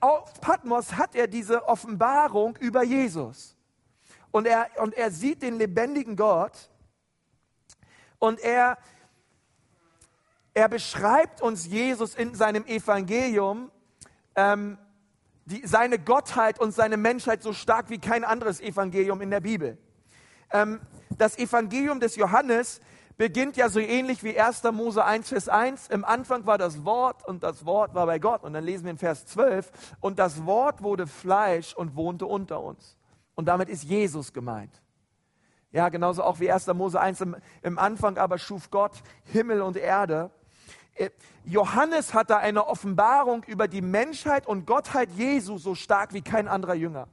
[0.00, 3.56] auf Patmos hat er diese Offenbarung über Jesus.
[4.30, 6.70] Und er, und er sieht den lebendigen Gott
[8.18, 8.78] und er,
[10.54, 13.70] er beschreibt uns Jesus in seinem Evangelium,
[14.36, 14.78] ähm,
[15.44, 19.76] die, seine Gottheit und seine Menschheit so stark wie kein anderes Evangelium in der Bibel.
[20.50, 20.80] Ähm,
[21.18, 22.80] das Evangelium des Johannes
[23.16, 24.62] beginnt ja so ähnlich wie 1.
[24.72, 25.88] Mose 1, Vers 1.
[25.88, 28.42] Im Anfang war das Wort und das Wort war bei Gott.
[28.42, 29.70] Und dann lesen wir in Vers 12,
[30.00, 32.96] und das Wort wurde Fleisch und wohnte unter uns.
[33.34, 34.82] Und damit ist Jesus gemeint.
[35.70, 36.66] Ja, genauso auch wie 1.
[36.68, 38.92] Mose 1 im, im Anfang aber schuf Gott
[39.24, 40.30] Himmel und Erde.
[40.94, 41.10] Äh,
[41.44, 46.46] Johannes hat da eine Offenbarung über die Menschheit und Gottheit Jesu so stark wie kein
[46.46, 47.08] anderer Jünger.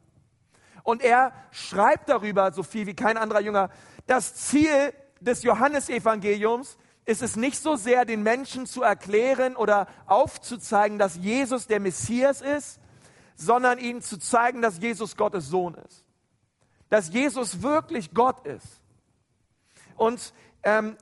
[0.89, 3.69] Und er schreibt darüber so viel wie kein anderer Jünger.
[4.07, 10.99] Das Ziel des Johannesevangeliums ist es nicht so sehr, den Menschen zu erklären oder aufzuzeigen,
[10.99, 12.79] dass Jesus der Messias ist,
[13.35, 16.05] sondern ihnen zu zeigen, dass Jesus Gottes Sohn ist
[16.89, 18.81] dass Jesus wirklich Gott ist.
[19.95, 20.97] Und ähm,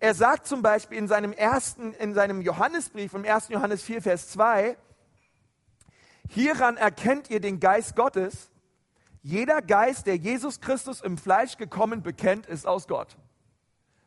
[0.00, 3.48] er sagt zum Beispiel in seinem ersten, in seinem Johannesbrief, im 1.
[3.48, 4.76] Johannes 4, Vers 2,
[6.28, 8.50] hieran erkennt ihr den Geist Gottes.
[9.24, 13.16] Jeder Geist, der Jesus Christus im Fleisch gekommen bekennt, ist aus Gott.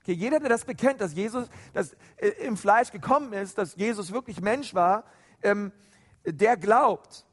[0.01, 4.13] Okay, jeder, der das bekennt, dass Jesus dass, äh, im Fleisch gekommen ist, dass Jesus
[4.13, 5.05] wirklich Mensch war,
[5.41, 5.71] ähm,
[6.23, 7.25] der glaubt.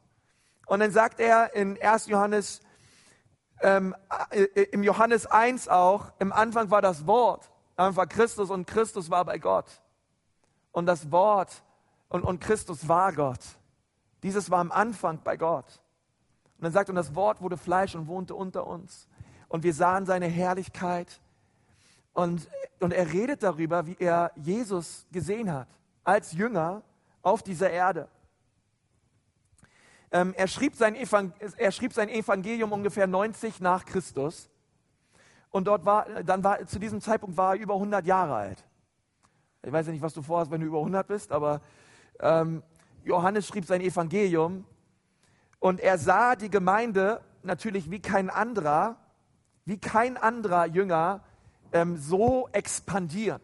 [0.67, 2.07] Und dann sagt er in 1.
[2.07, 2.63] Johannes
[3.61, 3.95] ähm,
[4.31, 8.67] äh, äh, im Johannes 1 auch, im Anfang war das Wort, am war Christus und
[8.67, 9.83] Christus war bei Gott.
[10.73, 11.63] Und das Wort
[12.09, 13.41] und, und Christus war Gott.
[14.23, 15.83] Dieses war am Anfang bei Gott.
[16.65, 19.07] Und dann sagt, und das Wort wurde Fleisch und wohnte unter uns.
[19.49, 21.21] Und wir sahen seine Herrlichkeit.
[22.15, 22.49] Und,
[22.81, 25.69] und er redet darüber, wie er Jesus gesehen hat,
[26.05, 26.81] als Jünger
[27.21, 28.09] auf dieser Erde.
[30.11, 34.49] Ähm, er, schrieb sein er schrieb sein Evangelium ungefähr 90 nach Christus.
[35.51, 38.65] Und dort war, dann war, zu diesem Zeitpunkt war er über 100 Jahre alt.
[39.63, 41.61] Ich weiß ja nicht, was du vorhast, wenn du über 100 bist, aber
[42.21, 42.63] ähm,
[43.05, 44.65] Johannes schrieb sein Evangelium
[45.65, 48.97] und er sah die Gemeinde natürlich wie kein anderer,
[49.65, 51.25] wie kein anderer Jünger
[51.73, 53.41] ähm, so expandieren.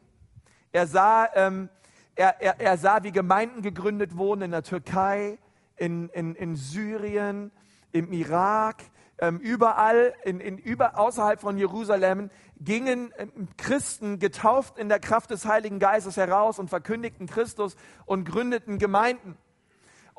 [0.70, 1.70] Er sah, ähm,
[2.16, 5.38] er, er, er sah, wie Gemeinden gegründet wurden in der Türkei,
[5.76, 7.52] in, in, in Syrien,
[7.90, 8.82] im Irak,
[9.16, 12.28] ähm, überall, in, in, über, außerhalb von Jerusalem,
[12.58, 18.26] gingen ähm, Christen getauft in der Kraft des Heiligen Geistes heraus und verkündigten Christus und
[18.26, 19.38] gründeten Gemeinden.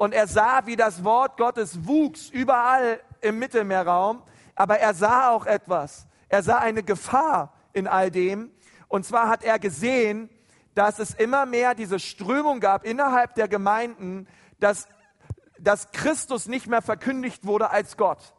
[0.01, 4.23] Und er sah, wie das Wort Gottes wuchs überall im Mittelmeerraum,
[4.55, 6.07] aber er sah auch etwas.
[6.27, 8.49] Er sah eine Gefahr in all dem.
[8.87, 10.27] Und zwar hat er gesehen,
[10.73, 14.27] dass es immer mehr diese Strömung gab innerhalb der Gemeinden,
[14.59, 14.87] dass,
[15.59, 18.33] dass Christus nicht mehr verkündigt wurde als Gott.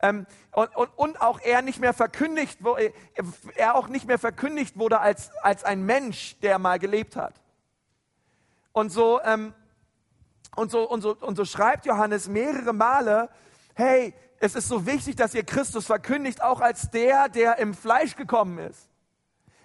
[0.00, 2.58] Ähm, und, und, und, auch er nicht mehr verkündigt,
[3.54, 7.40] er auch nicht mehr verkündigt wurde als, als ein Mensch, der mal gelebt hat.
[8.72, 9.54] Und so, ähm,
[10.56, 13.28] und so, und so, und so schreibt Johannes mehrere Male,
[13.74, 18.16] hey, es ist so wichtig, dass ihr Christus verkündigt, auch als der, der im Fleisch
[18.16, 18.88] gekommen ist.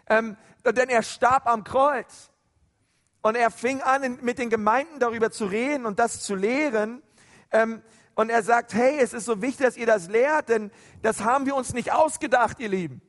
[0.08, 2.30] Ähm, denn er starb am Kreuz.
[3.22, 7.02] Und er fing an, mit den Gemeinden darüber zu reden und das zu lehren.
[7.52, 7.82] Ähm,
[8.16, 11.46] und er sagt, hey, es ist so wichtig, dass ihr das lehrt, denn das haben
[11.46, 13.02] wir uns nicht ausgedacht, ihr Lieben.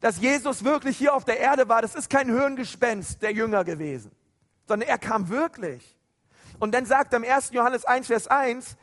[0.00, 4.12] Dass Jesus wirklich hier auf der Erde war, das ist kein Hirngespenst der Jünger gewesen,
[4.66, 5.96] sondern er kam wirklich.
[6.60, 7.50] Und dann sagt er im 1.
[7.52, 8.76] Johannes 1, Vers 1,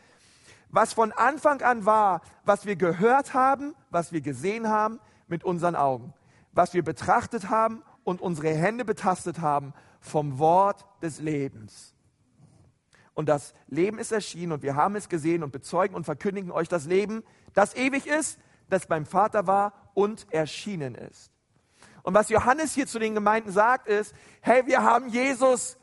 [0.69, 5.75] was von Anfang an war, was wir gehört haben, was wir gesehen haben mit unseren
[5.75, 6.13] Augen,
[6.51, 11.93] was wir betrachtet haben und unsere Hände betastet haben vom Wort des Lebens.
[13.13, 16.67] Und das Leben ist erschienen und wir haben es gesehen und bezeugen und verkündigen euch
[16.67, 21.31] das Leben, das ewig ist, das beim Vater war und erschienen ist.
[22.01, 25.77] Und was Johannes hier zu den Gemeinden sagt, ist, hey, wir haben Jesus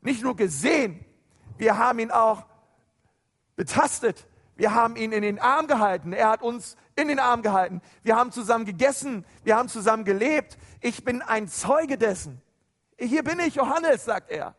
[0.00, 1.04] nicht nur gesehen,
[1.58, 2.46] wir haben ihn auch
[3.56, 4.26] betastet.
[4.56, 6.12] Wir haben ihn in den Arm gehalten.
[6.12, 7.80] Er hat uns in den Arm gehalten.
[8.02, 9.24] Wir haben zusammen gegessen.
[9.44, 10.58] Wir haben zusammen gelebt.
[10.80, 12.40] Ich bin ein Zeuge dessen.
[12.98, 14.56] Hier bin ich, Johannes, sagt er.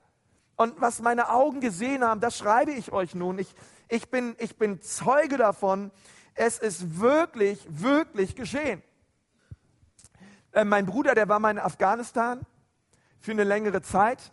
[0.56, 3.40] Und was meine Augen gesehen haben, das schreibe ich euch nun.
[3.40, 3.54] Ich,
[3.88, 5.92] ich, bin, ich bin Zeuge davon.
[6.34, 8.82] Es ist wirklich, wirklich geschehen.
[10.52, 12.42] Äh, mein Bruder, der war mal in Afghanistan
[13.20, 14.32] für eine längere Zeit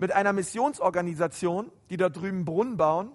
[0.00, 3.12] mit einer Missionsorganisation, die da drüben Brunnen bauen.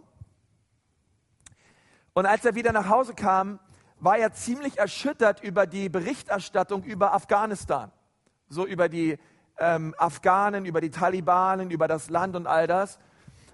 [2.13, 3.59] Und als er wieder nach Hause kam,
[3.99, 7.91] war er ziemlich erschüttert über die Berichterstattung über Afghanistan.
[8.49, 9.17] So über die
[9.57, 12.99] ähm, Afghanen, über die Talibanen, über das Land und all das.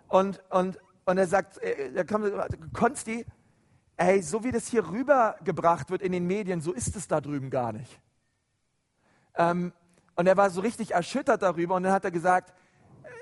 [0.09, 2.33] Und, und, und er sagt, äh, er kommt,
[2.73, 3.25] Konsti,
[3.95, 7.49] ey, so wie das hier rübergebracht wird in den Medien, so ist es da drüben
[7.49, 8.01] gar nicht.
[9.35, 9.71] Ähm,
[10.15, 12.53] und er war so richtig erschüttert darüber und dann hat er gesagt, äh,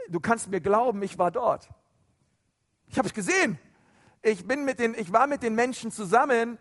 [0.10, 1.69] du kannst mir glauben, ich war dort.
[2.88, 3.60] Ich habe es gesehen
[4.22, 6.58] ich, bin mit den, ich war mit den Menschen zusammen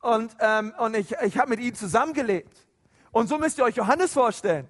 [0.00, 2.56] und, ähm, und ich, ich habe mit ihnen zusammengelebt.
[3.10, 4.68] Und so müsst ihr euch Johannes vorstellen.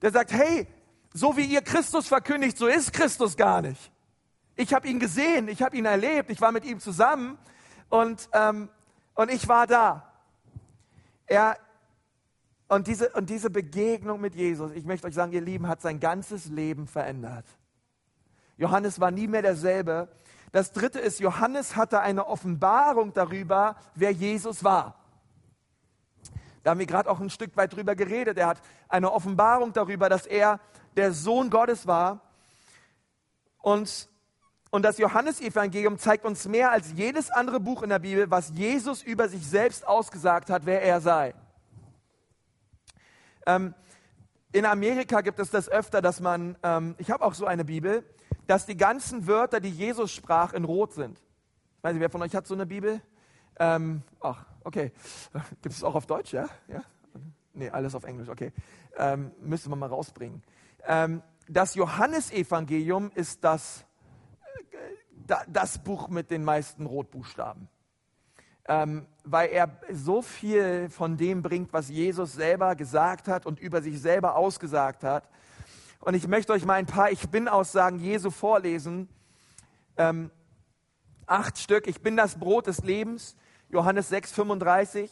[0.00, 0.68] Der sagt, hey,
[1.12, 3.90] so wie ihr Christus verkündigt, so ist Christus gar nicht.
[4.54, 7.38] Ich habe ihn gesehen, ich habe ihn erlebt, ich war mit ihm zusammen
[7.88, 8.68] und, ähm,
[9.14, 10.12] und ich war da.
[11.26, 11.56] Er,
[12.68, 16.00] und diese, und diese Begegnung mit Jesus, ich möchte euch sagen, ihr Lieben, hat sein
[16.00, 17.46] ganzes Leben verändert.
[18.58, 20.08] Johannes war nie mehr derselbe.
[20.52, 24.96] Das dritte ist, Johannes hatte eine Offenbarung darüber, wer Jesus war.
[26.62, 28.36] Da haben wir gerade auch ein Stück weit drüber geredet.
[28.36, 30.60] Er hat eine Offenbarung darüber, dass er
[30.96, 32.20] der Sohn Gottes war.
[33.58, 34.10] Und,
[34.70, 39.02] und das Johannesevangelium zeigt uns mehr als jedes andere Buch in der Bibel, was Jesus
[39.02, 41.34] über sich selbst ausgesagt hat, wer er sei.
[43.48, 43.74] Ähm,
[44.52, 48.04] in Amerika gibt es das öfter, dass man, ähm, ich habe auch so eine Bibel,
[48.46, 51.18] dass die ganzen Wörter, die Jesus sprach, in Rot sind.
[51.18, 53.00] Ich weiß nicht, wer von euch hat so eine Bibel?
[53.58, 54.92] Ähm, ach, okay.
[55.62, 56.46] Gibt es auch auf Deutsch, ja?
[56.68, 56.82] ja?
[57.54, 58.52] Nee, alles auf Englisch, okay.
[58.98, 60.42] Ähm, müsste man mal rausbringen.
[60.86, 63.86] Ähm, das Johannesevangelium ist das,
[65.26, 67.68] äh, das Buch mit den meisten Rotbuchstaben.
[68.68, 73.82] Ähm, weil er so viel von dem bringt, was Jesus selber gesagt hat und über
[73.82, 75.28] sich selber ausgesagt hat,
[76.00, 79.08] und ich möchte euch mal ein paar Ich Bin-Aussagen Jesu vorlesen.
[79.96, 80.30] Ähm,
[81.26, 81.88] acht Stück.
[81.88, 83.36] Ich bin das Brot des Lebens.
[83.68, 85.10] Johannes 6, 35.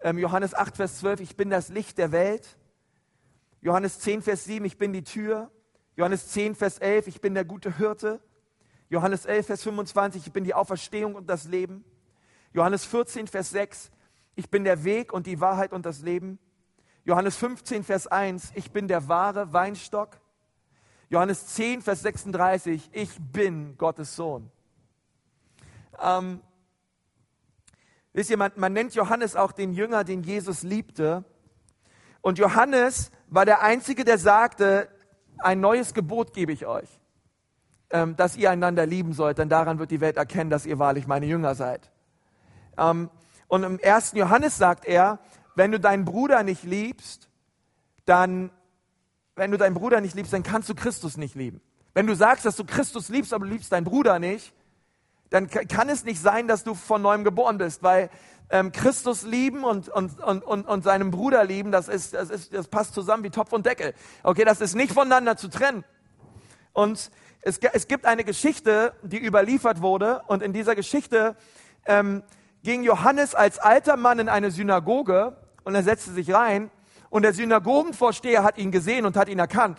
[0.00, 1.20] Ähm, Johannes 8, Vers 12.
[1.20, 2.56] Ich bin das Licht der Welt.
[3.60, 4.64] Johannes 10, Vers 7.
[4.64, 5.50] Ich bin die Tür.
[5.94, 7.06] Johannes 10, Vers 11.
[7.06, 8.20] Ich bin der gute Hirte.
[8.88, 11.84] Johannes 11, Vers 25, ich bin die Auferstehung und das Leben.
[12.54, 13.90] Johannes 14, Vers 6,
[14.36, 16.38] ich bin der Weg und die Wahrheit und das Leben.
[17.04, 20.20] Johannes 15, Vers 1, ich bin der wahre Weinstock.
[21.10, 24.52] Johannes 10, Vers 36, ich bin Gottes Sohn.
[26.00, 26.40] Ähm,
[28.12, 31.24] wisst ihr, man, man nennt Johannes auch den Jünger, den Jesus liebte.
[32.20, 34.88] Und Johannes war der Einzige, der sagte,
[35.38, 37.00] ein neues Gebot gebe ich euch,
[37.90, 41.08] ähm, dass ihr einander lieben sollt, denn daran wird die Welt erkennen, dass ihr wahrlich
[41.08, 41.90] meine Jünger seid.
[42.78, 43.10] Ähm,
[43.48, 45.18] und im ersten Johannes sagt er,
[45.54, 47.28] wenn du deinen Bruder nicht liebst,
[48.04, 48.50] dann,
[49.36, 51.60] wenn du deinen Bruder nicht liebst, dann kannst du Christus nicht lieben.
[51.94, 54.52] Wenn du sagst, dass du Christus liebst, aber du liebst deinen Bruder nicht,
[55.30, 58.10] dann kann es nicht sein, dass du von neuem geboren bist, weil
[58.50, 62.52] ähm, Christus lieben und, und, und, und, und seinem Bruder lieben, das, ist, das, ist,
[62.52, 63.94] das passt zusammen wie Topf und Deckel.
[64.22, 65.84] Okay, das ist nicht voneinander zu trennen.
[66.72, 67.10] Und
[67.40, 71.36] es, es gibt eine Geschichte, die überliefert wurde und in dieser Geschichte
[71.86, 72.22] ähm,
[72.64, 76.70] ging Johannes als alter Mann in eine Synagoge und er setzte sich rein
[77.10, 79.78] und der Synagogenvorsteher hat ihn gesehen und hat ihn erkannt.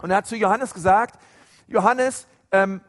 [0.00, 1.18] Und er hat zu Johannes gesagt,
[1.66, 2.82] Johannes, ähm,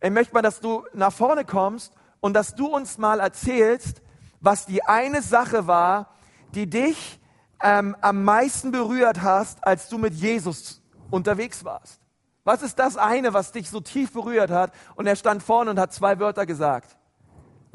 [0.00, 4.02] ich möchte mal, dass du nach vorne kommst und dass du uns mal erzählst,
[4.40, 6.14] was die eine Sache war,
[6.54, 7.20] die dich
[7.62, 12.00] ähm, am meisten berührt hast, als du mit Jesus unterwegs warst.
[12.44, 14.72] Was ist das eine, was dich so tief berührt hat?
[14.94, 16.96] Und er stand vorne und hat zwei Wörter gesagt.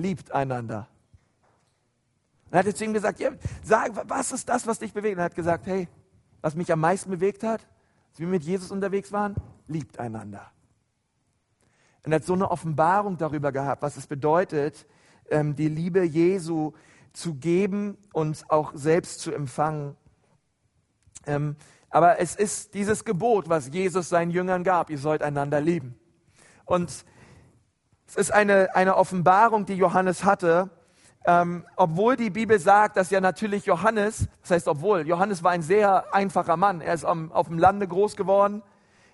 [0.01, 0.87] Liebt einander.
[2.45, 3.31] Und er hat zu ihm gesagt, ja,
[3.63, 5.13] sag, was ist das, was dich bewegt?
[5.13, 5.87] Und er hat gesagt, hey,
[6.41, 7.65] was mich am meisten bewegt hat,
[8.09, 9.35] als wir mit Jesus unterwegs waren,
[9.67, 10.51] liebt einander.
[12.03, 14.87] Und er hat so eine Offenbarung darüber gehabt, was es bedeutet,
[15.29, 16.73] ähm, die Liebe Jesu
[17.13, 19.95] zu geben und auch selbst zu empfangen.
[21.25, 21.55] Ähm,
[21.89, 24.89] aber es ist dieses Gebot, was Jesus seinen Jüngern gab.
[24.89, 25.95] Ihr sollt einander lieben.
[26.65, 27.05] Und
[28.11, 30.69] es ist eine, eine Offenbarung, die Johannes hatte,
[31.23, 35.61] ähm, obwohl die Bibel sagt, dass ja natürlich Johannes, das heißt obwohl, Johannes war ein
[35.61, 36.81] sehr einfacher Mann.
[36.81, 38.63] Er ist am, auf dem Lande groß geworden.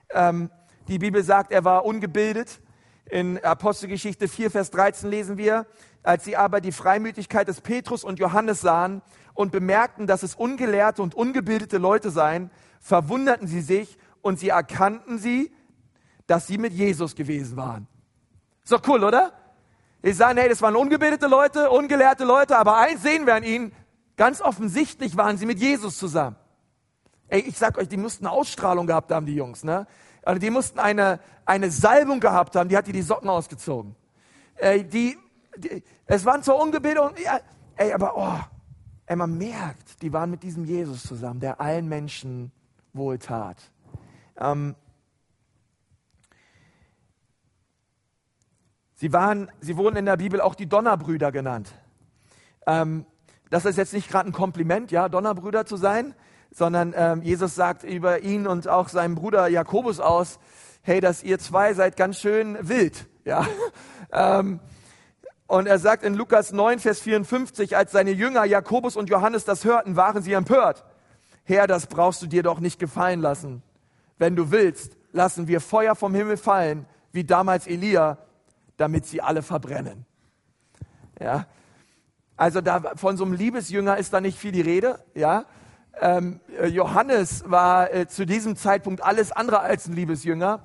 [0.09, 0.49] Ähm,
[0.87, 2.59] die Bibel sagt, er war ungebildet.
[3.05, 5.67] In Apostelgeschichte 4, Vers 13 lesen wir,
[6.01, 9.03] als sie aber die Freimütigkeit des Petrus und Johannes sahen
[9.35, 15.19] und bemerkten, dass es ungelehrte und ungebildete Leute seien, verwunderten sie sich und sie erkannten
[15.19, 15.53] sie,
[16.25, 17.87] dass sie mit Jesus gewesen waren.
[18.67, 19.31] Ist doch cool, oder?
[20.03, 23.71] Die sagen, hey, das waren ungebildete Leute, ungelehrte Leute, aber eins sehen wir an ihnen,
[24.17, 26.35] ganz offensichtlich waren sie mit Jesus zusammen.
[27.29, 29.87] Ey, ich sag euch, die mussten Ausstrahlung gehabt haben, die Jungs, ne?
[30.21, 33.95] Also die mussten eine, eine Salbung gehabt haben, die hat die die Socken ausgezogen.
[34.57, 35.17] Äh, die,
[35.55, 37.39] die, es waren zwar ungebildet und, ja,
[37.77, 38.37] ey, aber oh,
[39.05, 42.51] ey, man merkt, die waren mit diesem Jesus zusammen, der allen Menschen
[42.91, 43.71] wohltat.
[44.37, 44.75] Ähm,
[48.97, 51.71] sie, waren, sie wurden in der Bibel auch die Donnerbrüder genannt.
[52.65, 53.05] Ähm,
[53.49, 56.13] das ist jetzt nicht gerade ein Kompliment, ja, Donnerbrüder zu sein,
[56.51, 60.39] sondern ähm, Jesus sagt über ihn und auch seinen Bruder Jakobus aus,
[60.81, 63.07] hey, dass ihr zwei seid ganz schön wild.
[63.23, 63.47] Ja?
[64.11, 64.59] ähm,
[65.45, 69.63] und er sagt in Lukas 9, Vers 54, als seine Jünger Jakobus und Johannes das
[69.63, 70.83] hörten, waren sie empört.
[71.45, 73.63] Herr, das brauchst du dir doch nicht gefallen lassen.
[74.17, 78.17] Wenn du willst, lassen wir Feuer vom Himmel fallen, wie damals Elia,
[78.77, 80.05] damit sie alle verbrennen.
[81.19, 81.47] Ja,
[82.37, 85.45] also da, von so einem Liebesjünger ist da nicht viel die Rede, ja.
[85.99, 90.61] Ähm, äh, Johannes war äh, zu diesem Zeitpunkt alles andere als ein Liebesjünger.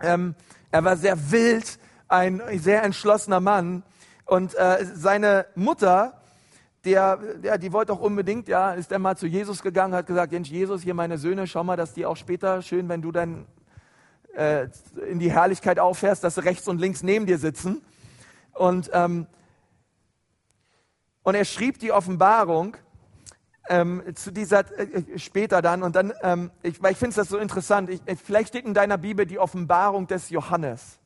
[0.00, 0.34] Ähm,
[0.70, 3.82] er war sehr wild, ein sehr entschlossener Mann.
[4.24, 6.22] Und äh, seine Mutter,
[6.86, 10.32] der, der, die wollte auch unbedingt, ja, ist dann mal zu Jesus gegangen, hat gesagt,
[10.32, 13.46] Jens, Jesus, hier meine Söhne, schau mal, dass die auch später schön, wenn du dann
[14.36, 14.68] äh,
[15.08, 17.82] in die Herrlichkeit auffährst, dass sie rechts und links neben dir sitzen.
[18.52, 19.26] Und, ähm,
[21.22, 22.76] und er schrieb die Offenbarung
[23.68, 27.28] ähm, zu dieser äh, äh, später dann und dann, ähm, ich, weil ich finde das
[27.28, 27.90] so interessant.
[27.90, 30.98] Ich, vielleicht steht in deiner Bibel die Offenbarung des Johannes.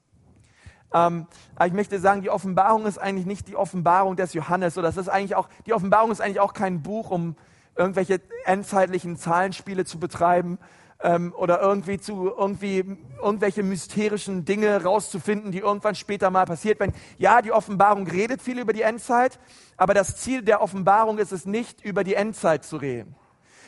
[0.92, 4.88] Ähm, aber ich möchte sagen, die Offenbarung ist eigentlich nicht die Offenbarung des Johannes, oder
[4.88, 7.36] das ist eigentlich auch die Offenbarung ist eigentlich auch kein Buch, um
[7.76, 10.58] irgendwelche endzeitlichen Zahlenspiele zu betreiben,
[11.00, 12.84] ähm, oder irgendwie zu irgendwie
[13.22, 16.94] irgendwelche mysterischen Dinge rauszufinden, die irgendwann später mal passiert werden.
[17.18, 19.38] Ja, die Offenbarung redet viel über die Endzeit,
[19.76, 23.14] aber das Ziel der Offenbarung ist es nicht, über die Endzeit zu reden,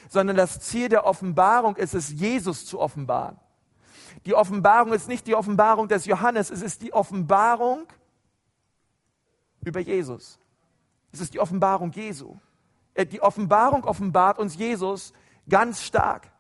[0.09, 3.39] sondern das Ziel der Offenbarung ist es, Jesus zu offenbaren.
[4.27, 7.87] Die Offenbarung ist nicht die Offenbarung des Johannes, es ist die Offenbarung
[9.65, 10.39] über Jesus.
[11.13, 12.37] Es ist die Offenbarung Jesu.
[12.95, 15.13] Äh, die Offenbarung offenbart uns Jesus
[15.49, 16.31] ganz stark.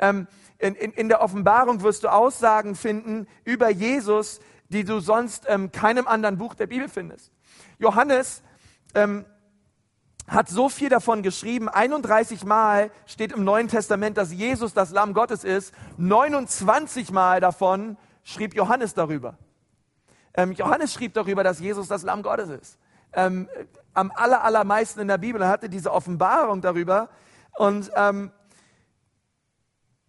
[0.00, 0.26] Ähm,
[0.58, 5.72] in, in, in der Offenbarung wirst du Aussagen finden über Jesus, die du sonst ähm,
[5.72, 7.32] keinem anderen Buch der Bibel findest.
[7.78, 8.42] Johannes
[8.94, 9.24] ähm,
[10.26, 11.68] hat so viel davon geschrieben.
[11.68, 15.72] 31 Mal steht im Neuen Testament, dass Jesus das Lamm Gottes ist.
[15.96, 19.38] 29 Mal davon schrieb Johannes darüber.
[20.34, 22.78] Ähm, Johannes schrieb darüber, dass Jesus das Lamm Gottes ist.
[23.14, 23.48] Ähm,
[23.94, 25.40] am aller, allermeisten in der Bibel.
[25.40, 27.08] Er hatte diese Offenbarung darüber.
[27.56, 28.30] Und, ähm,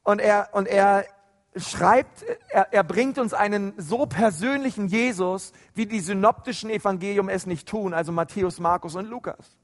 [0.03, 1.05] und, er, und er
[1.55, 7.67] schreibt, er, er bringt uns einen so persönlichen Jesus, wie die synoptischen Evangelium es nicht
[7.67, 9.57] tun, also Matthäus, Markus und Lukas.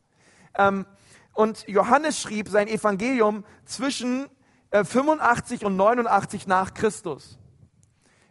[0.57, 0.85] Ähm,
[1.33, 4.27] und Johannes schrieb sein Evangelium zwischen
[4.71, 7.37] äh, 85 und 89 nach Christus.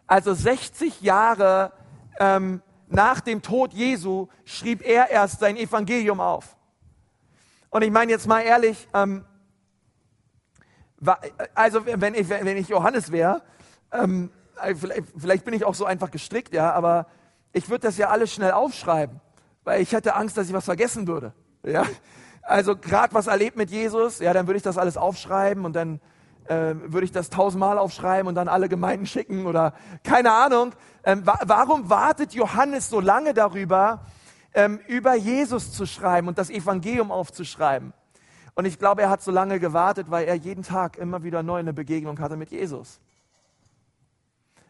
[0.07, 1.73] Also 60 Jahre
[2.19, 6.57] ähm, nach dem Tod Jesu schrieb er erst sein Evangelium auf.
[7.71, 9.25] Und ich meine jetzt mal ehrlich, ähm,
[11.55, 13.43] also wenn ich, wenn ich Johannes wäre,
[13.93, 14.31] ähm,
[14.63, 17.07] äh, vielleicht, vielleicht bin ich auch so einfach gestrickt, ja, aber
[17.53, 19.21] ich würde das ja alles schnell aufschreiben,
[19.65, 21.33] weil ich hätte Angst, dass ich was vergessen würde.
[21.65, 21.85] Ja?
[22.43, 26.01] Also gerade was erlebt mit Jesus, ja, dann würde ich das alles aufschreiben und dann
[26.47, 30.73] äh, würde ich das tausendmal aufschreiben und dann alle Gemeinden schicken oder keine Ahnung.
[31.05, 34.03] Ähm, wa warum wartet Johannes so lange darüber,
[34.53, 37.95] ähm, über Jesus zu schreiben und das Evangelium aufzuschreiben?
[38.55, 41.59] Und ich glaube, er hat so lange gewartet, weil er jeden Tag immer wieder neu
[41.59, 43.01] eine Begegnung hatte mit Jesus.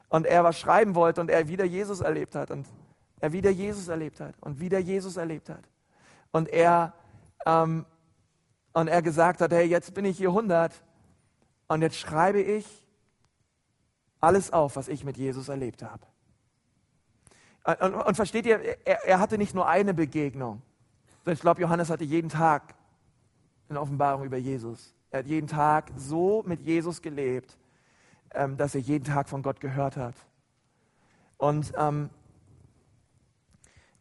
[0.08, 2.66] Und er was schreiben wollte und er wieder Jesus erlebt hat und
[3.20, 5.64] er wieder Jesus erlebt hat und wieder Jesus erlebt hat.
[6.30, 6.94] Und er
[7.46, 7.84] ähm,
[8.74, 10.82] und er gesagt hat, hey, jetzt bin ich hier 100
[11.68, 12.66] und jetzt schreibe ich
[14.20, 16.02] alles auf, was ich mit Jesus erlebt habe.
[17.64, 20.60] Und, und, und versteht ihr, er, er, hatte nicht nur eine Begegnung.
[21.24, 22.74] Ich glaube, Johannes hatte jeden Tag
[23.68, 24.94] eine Offenbarung über Jesus.
[25.10, 27.58] Er hat jeden Tag so mit Jesus gelebt,
[28.32, 30.14] ähm, dass er jeden Tag von Gott gehört hat.
[31.36, 32.10] Und ähm,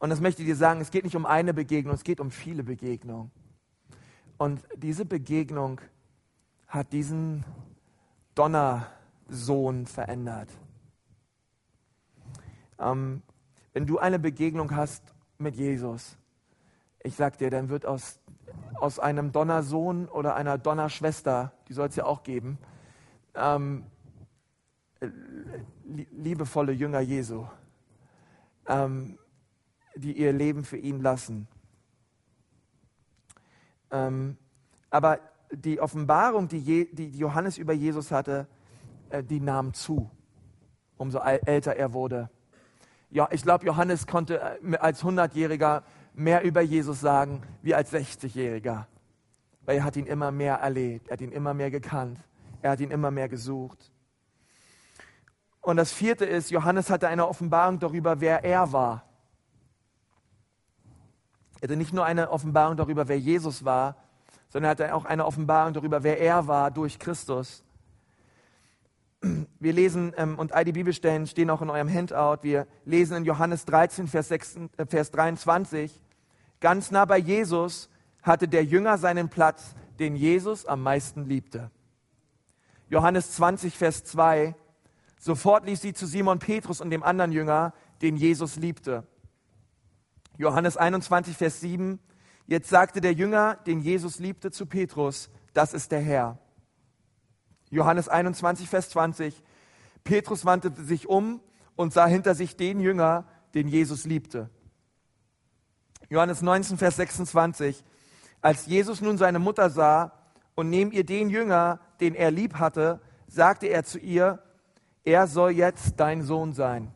[0.03, 2.29] und das möchte ich dir sagen, es geht nicht um eine Begegnung, es geht um
[2.29, 3.31] viele Begegnungen.
[4.37, 5.79] Und diese Begegnung
[6.67, 7.45] hat diesen
[8.35, 10.49] Donnersohn verändert.
[12.77, 13.21] Ähm,
[13.71, 15.03] wenn du eine Begegnung hast
[15.37, 16.17] mit Jesus,
[17.01, 18.19] ich sag dir, dann wird aus,
[18.75, 22.57] aus einem Donnersohn oder einer Donnerschwester, die soll es ja auch geben,
[23.35, 23.85] ähm,
[25.83, 27.45] liebevolle Jünger Jesu.
[28.67, 29.17] Ähm,
[29.95, 31.47] die ihr Leben für ihn lassen.
[33.91, 34.37] Ähm,
[34.89, 35.19] aber
[35.51, 38.47] die Offenbarung, die, Je, die, Johannes über Jesus hatte,
[39.09, 40.09] äh, die nahm zu,
[40.97, 42.29] umso älter er wurde.
[43.11, 45.83] Ja, ich glaube, Johannes konnte äh, als 100-Jähriger
[46.13, 48.85] mehr über Jesus sagen wie als 60-Jähriger.
[49.65, 52.19] Weil er hat ihn immer mehr erlebt, er hat ihn immer mehr gekannt,
[52.61, 53.91] er hat ihn immer mehr gesucht.
[55.61, 59.05] Und das vierte ist, Johannes hatte eine Offenbarung darüber, wer er war.
[61.61, 63.95] Er hatte nicht nur eine Offenbarung darüber, wer Jesus war,
[64.49, 67.63] sondern er hatte auch eine Offenbarung darüber, wer er war durch Christus.
[69.57, 73.23] Wir lesen, ähm, und all die Bibelstellen stehen auch in eurem Handout, wir lesen in
[73.23, 76.01] Johannes 13, Vers, 6, äh, Vers 23,
[76.63, 77.89] ganz nah bei Jesus
[78.21, 81.69] hatte der Jünger seinen Platz, den Jesus am meisten liebte.
[82.87, 84.55] Johannes 20, Vers 2,
[85.19, 89.05] sofort ließ sie zu Simon Petrus und dem anderen Jünger, den Jesus liebte.
[90.37, 91.99] Johannes 21, Vers 7.
[92.47, 96.39] Jetzt sagte der Jünger, den Jesus liebte, zu Petrus, das ist der Herr.
[97.71, 99.43] Johannes 21, Vers 20.
[100.05, 101.41] Petrus wandte sich um
[101.75, 104.49] und sah hinter sich den Jünger, den Jesus liebte.
[106.09, 107.83] Johannes 19, Vers 26.
[108.41, 110.11] Als Jesus nun seine Mutter sah
[110.55, 114.43] und neben ihr den Jünger, den er lieb hatte, sagte er zu ihr,
[115.03, 116.93] er soll jetzt dein Sohn sein.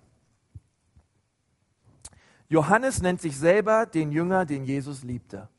[2.49, 5.49] Johannes nennt sich selber den Jünger, den Jesus liebte.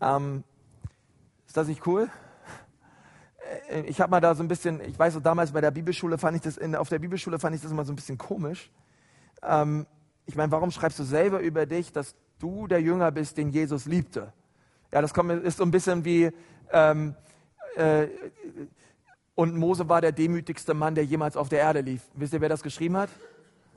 [0.00, 0.44] Ähm,
[1.46, 2.10] ist das nicht cool?
[3.68, 6.18] Äh, ich habe mal da so ein bisschen, ich weiß so damals bei der Bibelschule
[6.18, 8.70] fand ich das, in, auf der Bibelschule fand ich das immer so ein bisschen komisch.
[9.42, 9.86] Ähm,
[10.28, 13.86] ich meine, warum schreibst du selber über dich, dass du der Jünger bist, den Jesus
[13.86, 14.30] liebte?
[14.92, 15.12] Ja, das
[15.42, 16.30] ist so ein bisschen wie,
[16.70, 17.14] ähm,
[17.76, 18.08] äh,
[19.34, 22.02] und Mose war der demütigste Mann, der jemals auf der Erde lief.
[22.14, 23.08] Wisst ihr, wer das geschrieben hat?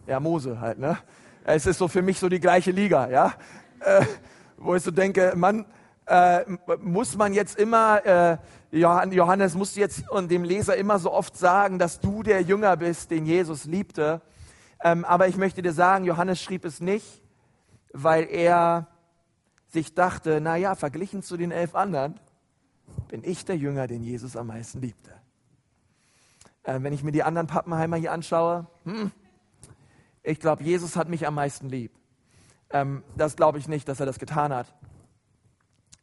[0.08, 0.98] Ja, Mose halt, ne?
[1.46, 3.34] Es ist so für mich so die gleiche Liga, ja?
[3.80, 4.06] Äh,
[4.58, 5.66] wo ich so denke, Mann,
[6.06, 6.44] äh,
[6.82, 8.38] muss man jetzt immer, äh,
[8.72, 13.10] Johannes muss jetzt und dem Leser immer so oft sagen, dass du der Jünger bist,
[13.10, 14.22] den Jesus liebte.
[14.84, 17.22] Ähm, aber ich möchte dir sagen, Johannes schrieb es nicht,
[17.94, 18.88] weil er
[19.68, 22.20] sich dachte, na ja, verglichen zu den elf anderen,
[23.08, 25.14] bin ich der Jünger, den Jesus am meisten liebte.
[26.64, 29.12] Äh, wenn ich mir die anderen Pappenheimer hier anschaue, hm,
[30.24, 31.92] ich glaube, Jesus hat mich am meisten lieb.
[32.70, 34.74] Ähm, das glaube ich nicht, dass er das getan hat.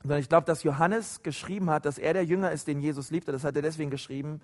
[0.03, 3.33] Sondern ich glaube, dass Johannes geschrieben hat, dass er der Jünger ist, den Jesus liebte.
[3.33, 4.41] Das hat er deswegen geschrieben,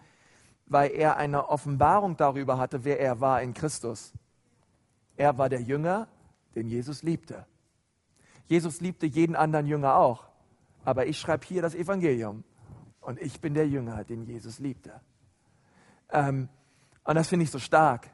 [0.66, 4.12] weil er eine Offenbarung darüber hatte, wer er war in Christus.
[5.16, 6.08] Er war der Jünger,
[6.54, 7.46] den Jesus liebte.
[8.46, 10.26] Jesus liebte jeden anderen Jünger auch.
[10.84, 12.44] Aber ich schreibe hier das Evangelium.
[13.00, 15.00] Und ich bin der Jünger, den Jesus liebte.
[16.10, 16.48] Ähm,
[17.04, 18.10] und das finde ich so stark.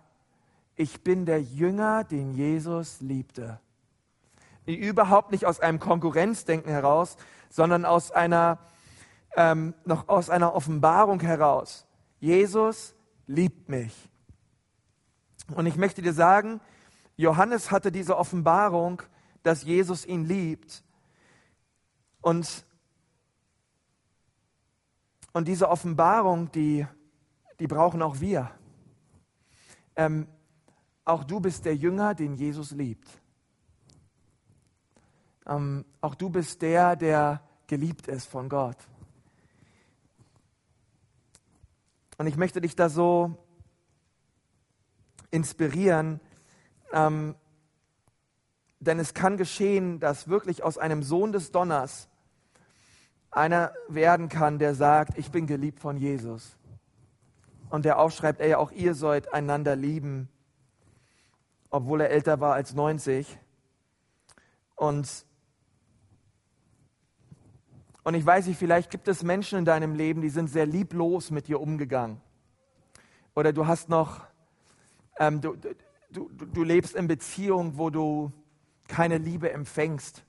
[0.76, 3.60] Ich bin der Jünger, den Jesus liebte.
[4.66, 7.16] Überhaupt nicht aus einem Konkurrenzdenken heraus,
[7.48, 8.58] sondern aus einer,
[9.36, 11.86] ähm, noch aus einer Offenbarung heraus.
[12.20, 12.94] Jesus
[13.26, 14.08] liebt mich.
[15.54, 16.60] Und ich möchte dir sagen,
[17.20, 19.02] Johannes hatte diese Offenbarung,
[19.42, 20.82] dass Jesus ihn liebt.
[22.22, 22.64] Und,
[25.34, 26.86] und diese Offenbarung, die,
[27.58, 28.50] die brauchen auch wir.
[29.96, 30.28] Ähm,
[31.04, 33.06] auch du bist der Jünger, den Jesus liebt.
[35.46, 38.78] Ähm, auch du bist der, der geliebt ist von Gott.
[42.16, 43.36] Und ich möchte dich da so
[45.30, 46.18] inspirieren,
[46.92, 47.34] ähm,
[48.80, 52.08] denn es kann geschehen, dass wirklich aus einem Sohn des Donners
[53.30, 56.56] einer werden kann, der sagt, ich bin geliebt von Jesus.
[57.68, 60.28] Und der aufschreibt, ey, auch ihr sollt einander lieben,
[61.68, 63.38] obwohl er älter war als 90.
[64.74, 65.26] Und,
[68.02, 71.30] und ich weiß nicht, vielleicht gibt es Menschen in deinem Leben, die sind sehr lieblos
[71.30, 72.20] mit dir umgegangen.
[73.36, 74.22] Oder du hast noch,
[75.18, 75.56] ähm, du,
[76.12, 78.32] du, du lebst in Beziehungen, wo du
[78.88, 80.24] keine Liebe empfängst.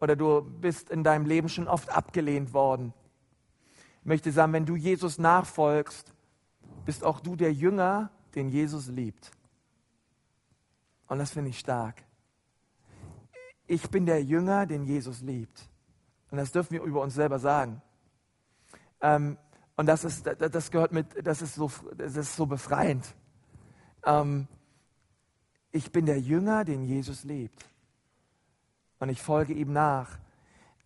[0.00, 2.92] Oder du bist in deinem Leben schon oft abgelehnt worden.
[4.00, 6.12] Ich möchte sagen, wenn du Jesus nachfolgst,
[6.84, 9.30] bist auch du der Jünger, den Jesus liebt.
[11.06, 12.02] Und das finde ich stark.
[13.66, 15.68] Ich bin der Jünger, den Jesus liebt.
[16.30, 17.80] Und das dürfen wir über uns selber sagen.
[19.00, 19.38] Ähm,
[19.76, 23.14] und das ist, das gehört mit, das ist so, das ist so befreiend.
[24.04, 24.48] Ähm,
[25.72, 27.64] ich bin der Jünger, den Jesus liebt.
[29.00, 30.18] Und ich folge ihm nach.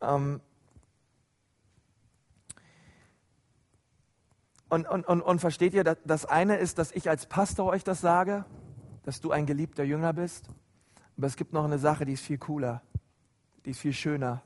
[0.01, 0.41] Ähm
[4.68, 8.01] und, und, und, und versteht ihr, das eine ist, dass ich als Pastor euch das
[8.01, 8.45] sage,
[9.03, 10.49] dass du ein geliebter Jünger bist.
[11.16, 12.82] Aber es gibt noch eine Sache, die ist viel cooler,
[13.64, 14.43] die ist viel schöner.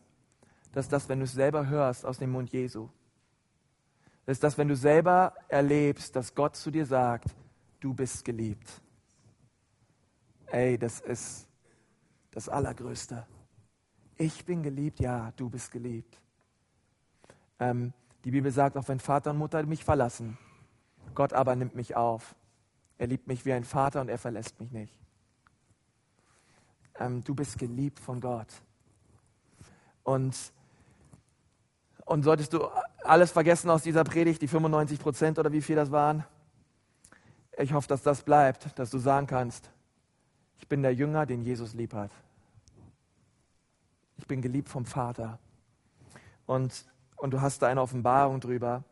[0.72, 2.88] Das ist das, wenn du es selber hörst aus dem Mund Jesu.
[4.24, 7.34] Das ist das, wenn du selber erlebst, dass Gott zu dir sagt,
[7.80, 8.80] du bist geliebt
[10.50, 11.48] ey, das ist
[12.30, 13.26] das Allergrößte.
[14.16, 16.20] Ich bin geliebt, ja, du bist geliebt.
[17.58, 17.92] Ähm,
[18.24, 20.38] die Bibel sagt, auch wenn Vater und Mutter mich verlassen,
[21.14, 22.34] Gott aber nimmt mich auf.
[22.98, 24.98] Er liebt mich wie ein Vater und er verlässt mich nicht.
[26.98, 28.48] Ähm, du bist geliebt von Gott.
[30.02, 30.36] Und,
[32.04, 32.68] und solltest du
[33.04, 36.24] alles vergessen aus dieser Predigt, die 95 Prozent oder wie viel das waren,
[37.58, 39.70] ich hoffe, dass das bleibt, dass du sagen kannst,
[40.60, 42.10] ich bin der Jünger, den Jesus lieb hat.
[44.18, 45.38] Ich bin geliebt vom Vater.
[46.46, 46.84] Und,
[47.16, 48.84] und du hast da eine Offenbarung drüber.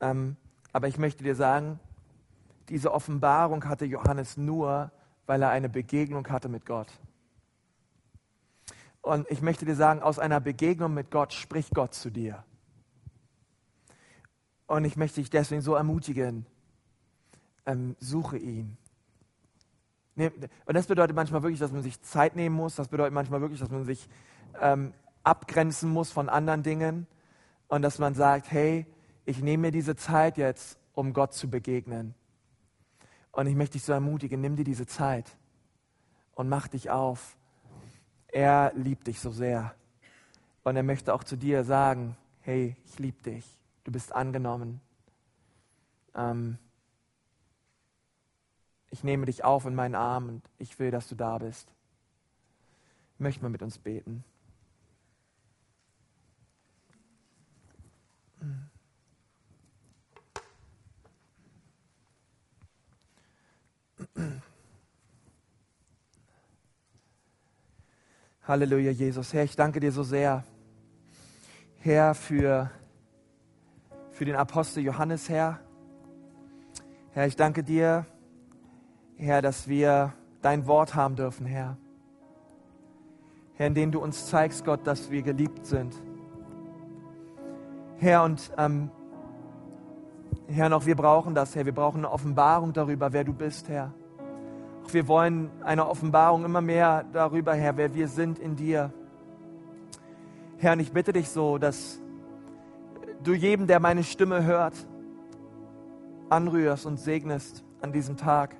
[0.00, 0.36] Ähm,
[0.72, 1.80] aber ich möchte dir sagen,
[2.68, 4.92] diese Offenbarung hatte Johannes nur,
[5.26, 6.92] weil er eine Begegnung hatte mit Gott.
[9.00, 12.44] Und ich möchte dir sagen, aus einer Begegnung mit Gott spricht Gott zu dir.
[14.66, 16.46] Und ich möchte dich deswegen so ermutigen,
[17.64, 18.76] ähm, suche ihn.
[20.16, 22.76] Und das bedeutet manchmal wirklich, dass man sich Zeit nehmen muss.
[22.76, 24.08] Das bedeutet manchmal wirklich, dass man sich
[24.60, 24.92] ähm,
[25.22, 27.06] abgrenzen muss von anderen Dingen.
[27.68, 28.86] Und dass man sagt, hey,
[29.24, 32.14] ich nehme mir diese Zeit jetzt, um Gott zu begegnen.
[33.32, 35.36] Und ich möchte dich so ermutigen, nimm dir diese Zeit
[36.34, 37.36] und mach dich auf.
[38.28, 39.74] Er liebt dich so sehr.
[40.62, 43.44] Und er möchte auch zu dir sagen, hey, ich liebe dich.
[43.84, 44.80] Du bist angenommen.
[46.14, 46.58] Ähm,
[48.94, 51.68] ich nehme dich auf in meinen Arm und ich will, dass du da bist.
[53.14, 54.22] Ich möchte mal mit uns beten.
[68.46, 69.32] Halleluja, Jesus.
[69.32, 70.44] Herr, ich danke dir so sehr,
[71.80, 72.70] Herr, für,
[74.12, 75.58] für den Apostel Johannes, Herr.
[77.10, 78.06] Herr, ich danke dir
[79.16, 80.12] Herr, dass wir
[80.42, 81.76] dein Wort haben dürfen, Herr.
[83.54, 85.94] Herr, in dem du uns zeigst, Gott, dass wir geliebt sind.
[87.98, 88.90] Herr, und ähm,
[90.48, 91.64] Herr, noch wir brauchen das, Herr.
[91.64, 93.94] Wir brauchen eine Offenbarung darüber, wer du bist, Herr.
[94.84, 98.92] Auch wir wollen eine Offenbarung immer mehr darüber, Herr, wer wir sind in dir.
[100.58, 102.00] Herr, und ich bitte dich so, dass
[103.22, 104.74] du jedem, der meine Stimme hört,
[106.28, 108.56] anrührst und segnest an diesem Tag.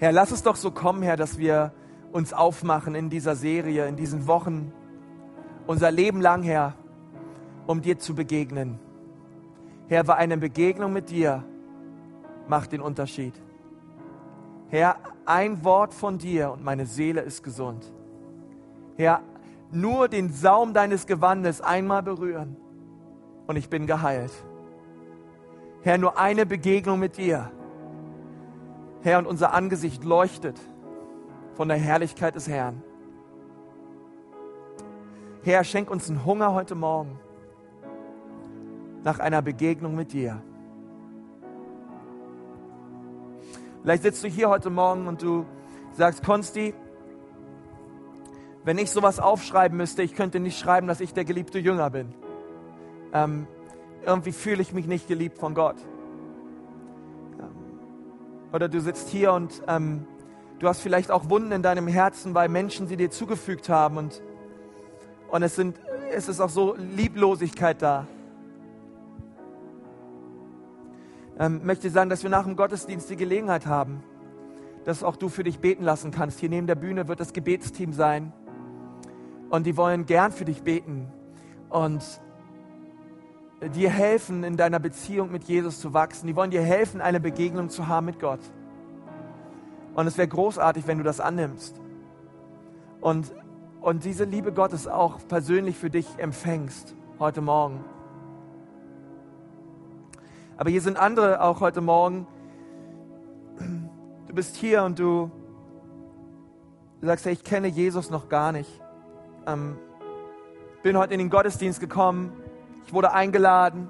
[0.00, 1.74] Herr, lass es doch so kommen, Herr, dass wir
[2.10, 4.72] uns aufmachen in dieser Serie, in diesen Wochen,
[5.66, 6.72] unser Leben lang, Herr,
[7.66, 8.78] um dir zu begegnen.
[9.88, 11.44] Herr, weil eine Begegnung mit dir
[12.48, 13.34] macht den Unterschied.
[14.70, 14.96] Herr,
[15.26, 17.92] ein Wort von dir und meine Seele ist gesund.
[18.96, 19.20] Herr,
[19.70, 22.56] nur den Saum deines Gewandes einmal berühren
[23.46, 24.32] und ich bin geheilt.
[25.82, 27.50] Herr, nur eine Begegnung mit dir.
[29.02, 30.60] Herr, und unser Angesicht leuchtet
[31.54, 32.82] von der Herrlichkeit des Herrn.
[35.42, 37.18] Herr, schenk uns einen Hunger heute Morgen
[39.02, 40.42] nach einer Begegnung mit dir.
[43.82, 45.46] Vielleicht sitzt du hier heute Morgen und du
[45.92, 46.74] sagst, Konsti,
[48.64, 52.14] wenn ich sowas aufschreiben müsste, ich könnte nicht schreiben, dass ich der geliebte Jünger bin.
[53.14, 53.46] Ähm,
[54.04, 55.76] irgendwie fühle ich mich nicht geliebt von Gott.
[58.52, 60.06] Oder du sitzt hier und ähm,
[60.58, 64.22] du hast vielleicht auch Wunden in deinem Herzen, weil Menschen sie dir zugefügt haben und,
[65.28, 65.80] und es, sind,
[66.12, 68.06] es ist auch so Lieblosigkeit da.
[71.40, 74.02] ähm, möchte sagen, dass wir nach dem Gottesdienst die Gelegenheit haben,
[74.84, 76.38] dass auch du für dich beten lassen kannst.
[76.38, 78.32] Hier neben der Bühne wird das Gebetsteam sein
[79.48, 81.08] und die wollen gern für dich beten
[81.70, 82.04] und
[83.68, 86.26] dir helfen, in deiner Beziehung mit Jesus zu wachsen.
[86.26, 88.40] Die wollen dir helfen, eine Begegnung zu haben mit Gott.
[89.94, 91.80] Und es wäre großartig, wenn du das annimmst
[93.00, 93.34] und,
[93.80, 97.84] und diese Liebe Gottes auch persönlich für dich empfängst heute Morgen.
[100.56, 102.26] Aber hier sind andere auch heute Morgen.
[104.28, 105.30] Du bist hier und du,
[107.00, 108.70] sagst, hey, ich kenne Jesus noch gar nicht.
[109.46, 109.76] Ähm,
[110.82, 112.32] bin heute in den Gottesdienst gekommen.
[112.86, 113.88] Ich wurde eingeladen.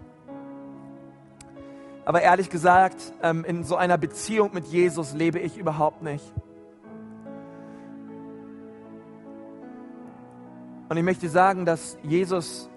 [2.05, 6.25] Aber ehrlich gesagt, ähm, in so einer Beziehung mit Jesus lebe ich überhaupt nicht.
[10.89, 12.69] Und ich möchte sagen, dass Jesus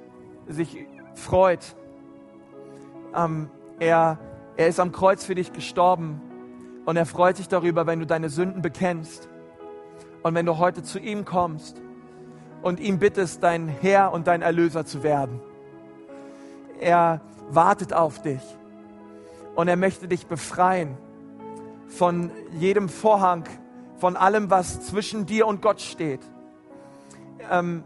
[0.48, 0.86] sich
[1.16, 1.76] freut,
[3.16, 3.50] ähm,
[3.80, 4.20] er,
[4.56, 6.22] er ist am Kreuz für dich gestorben
[6.86, 9.30] und er freut sich darüber, wenn du deine Sünden bekennst
[10.22, 11.82] und wenn du heute zu ihm kommst
[12.62, 15.42] und ihm bittest, dein Herr und dein Erlöser zu werden.
[16.84, 18.42] Er wartet auf dich
[19.56, 20.98] und er möchte dich befreien
[21.88, 23.46] von jedem Vorhang,
[23.96, 26.20] von allem, was zwischen dir und Gott steht.
[27.50, 27.86] Ähm,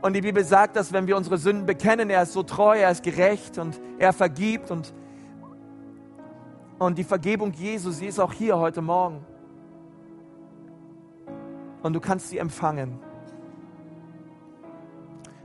[0.00, 2.90] und die Bibel sagt, dass wenn wir unsere Sünden bekennen, er ist so treu, er
[2.90, 4.70] ist gerecht und er vergibt.
[4.70, 4.94] Und,
[6.78, 9.26] und die Vergebung Jesu, sie ist auch hier heute Morgen.
[11.82, 12.98] Und du kannst sie empfangen.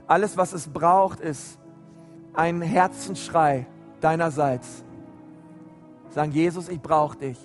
[0.07, 1.58] Alles, was es braucht, ist
[2.33, 3.67] ein Herzensschrei
[4.01, 4.83] deinerseits.
[6.09, 7.37] Sagen, Jesus, ich brauche dich.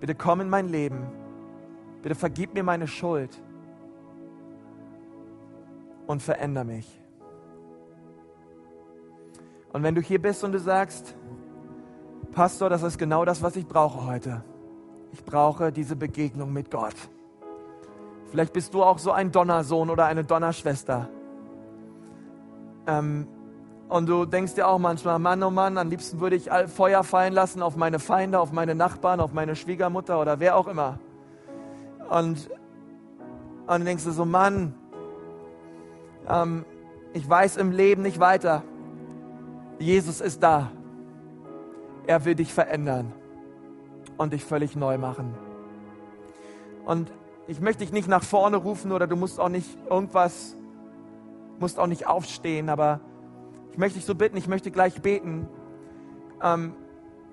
[0.00, 1.06] Bitte komm in mein Leben.
[2.02, 3.42] Bitte vergib mir meine Schuld
[6.06, 7.00] und veränder mich.
[9.72, 11.16] Und wenn du hier bist und du sagst,
[12.32, 14.44] Pastor, das ist genau das, was ich brauche heute.
[15.12, 16.94] Ich brauche diese Begegnung mit Gott.
[18.30, 21.08] Vielleicht bist du auch so ein Donnersohn oder eine Donnerschwester.
[22.86, 23.28] Ähm,
[23.88, 27.32] und du denkst dir auch manchmal, Mann, oh Mann, am liebsten würde ich Feuer fallen
[27.32, 30.98] lassen auf meine Feinde, auf meine Nachbarn, auf meine Schwiegermutter oder wer auch immer.
[32.08, 34.74] Und, und dann denkst du so, Mann,
[36.28, 36.64] ähm,
[37.12, 38.62] ich weiß im Leben nicht weiter.
[39.78, 40.70] Jesus ist da.
[42.06, 43.12] Er will dich verändern
[44.16, 45.34] und dich völlig neu machen.
[46.84, 47.10] Und
[47.46, 50.56] ich möchte dich nicht nach vorne rufen oder du musst auch nicht irgendwas,
[51.58, 53.00] musst auch nicht aufstehen, aber
[53.74, 55.48] ich möchte dich so bitten, ich möchte gleich beten.
[56.40, 56.74] Ähm,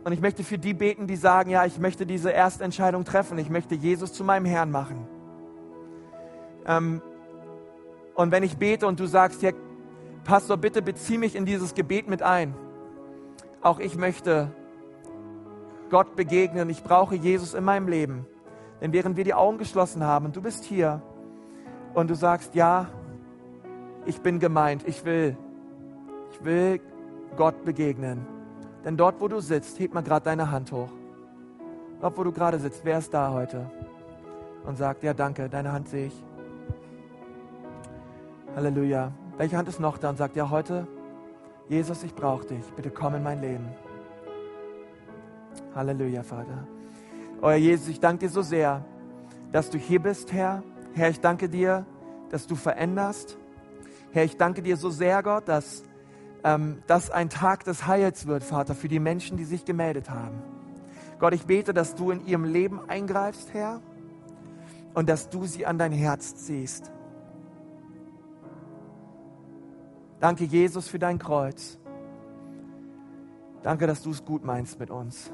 [0.03, 3.37] und ich möchte für die beten, die sagen, ja, ich möchte diese erste Entscheidung treffen.
[3.37, 5.07] Ich möchte Jesus zu meinem Herrn machen.
[6.65, 6.99] Ähm,
[8.15, 9.51] und wenn ich bete und du sagst, ja,
[10.23, 12.55] Pastor, bitte bezieh mich in dieses Gebet mit ein.
[13.61, 14.49] Auch ich möchte
[15.91, 16.71] Gott begegnen.
[16.71, 18.25] Ich brauche Jesus in meinem Leben.
[18.81, 21.03] Denn während wir die Augen geschlossen haben du bist hier
[21.93, 22.87] und du sagst, ja,
[24.07, 25.37] ich bin gemeint, ich will,
[26.32, 26.79] ich will
[27.38, 28.25] Gott begegnen.
[28.84, 30.89] Denn dort, wo du sitzt, heb mal gerade deine Hand hoch.
[32.01, 33.69] Dort, wo du gerade sitzt, wer ist da heute?
[34.65, 36.23] Und sagt, ja, danke, deine Hand sehe ich.
[38.55, 39.11] Halleluja.
[39.38, 40.88] Welche Hand ist noch da und sagt, ja, heute,
[41.69, 42.65] Jesus, ich brauche dich.
[42.75, 43.67] Bitte komm in mein Leben.
[45.73, 46.67] Halleluja, Vater.
[47.41, 48.84] Euer Jesus, ich danke dir so sehr,
[49.51, 50.63] dass du hier bist, Herr.
[50.93, 51.86] Herr, ich danke dir,
[52.29, 53.38] dass du veränderst.
[54.11, 55.84] Herr, ich danke dir so sehr, Gott, dass
[56.43, 60.41] ähm, das ein Tag des Heils wird, Vater, für die Menschen, die sich gemeldet haben.
[61.19, 63.81] Gott, ich bete, dass du in ihrem Leben eingreifst, Herr,
[64.93, 66.91] und dass du sie an dein Herz ziehst.
[70.19, 71.79] Danke, Jesus, für dein Kreuz.
[73.63, 75.31] Danke, dass du es gut meinst mit uns.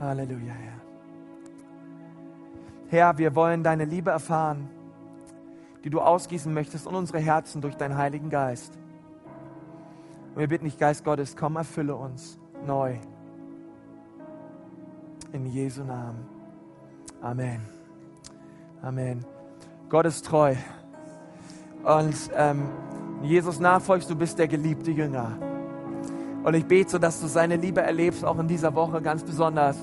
[0.00, 0.80] Halleluja, Herr.
[2.88, 4.68] Herr, wir wollen deine Liebe erfahren,
[5.84, 8.78] die du ausgießen möchtest in unsere Herzen durch deinen Heiligen Geist.
[10.34, 12.96] Und wir bitten dich, Geist Gottes, komm, erfülle uns neu.
[15.32, 16.26] In Jesu Namen.
[17.20, 17.60] Amen.
[18.82, 19.24] Amen.
[19.88, 20.54] Gott ist treu.
[21.82, 22.68] Und ähm,
[23.22, 25.38] Jesus nachfolgst, du bist der geliebte Jünger.
[26.42, 29.76] Und ich bete so, dass du seine Liebe erlebst, auch in dieser Woche ganz besonders.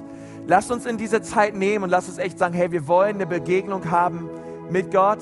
[0.47, 3.27] Lass uns in diese Zeit nehmen und lass uns echt sagen, hey, wir wollen eine
[3.27, 4.29] Begegnung haben
[4.69, 5.19] mit Gott.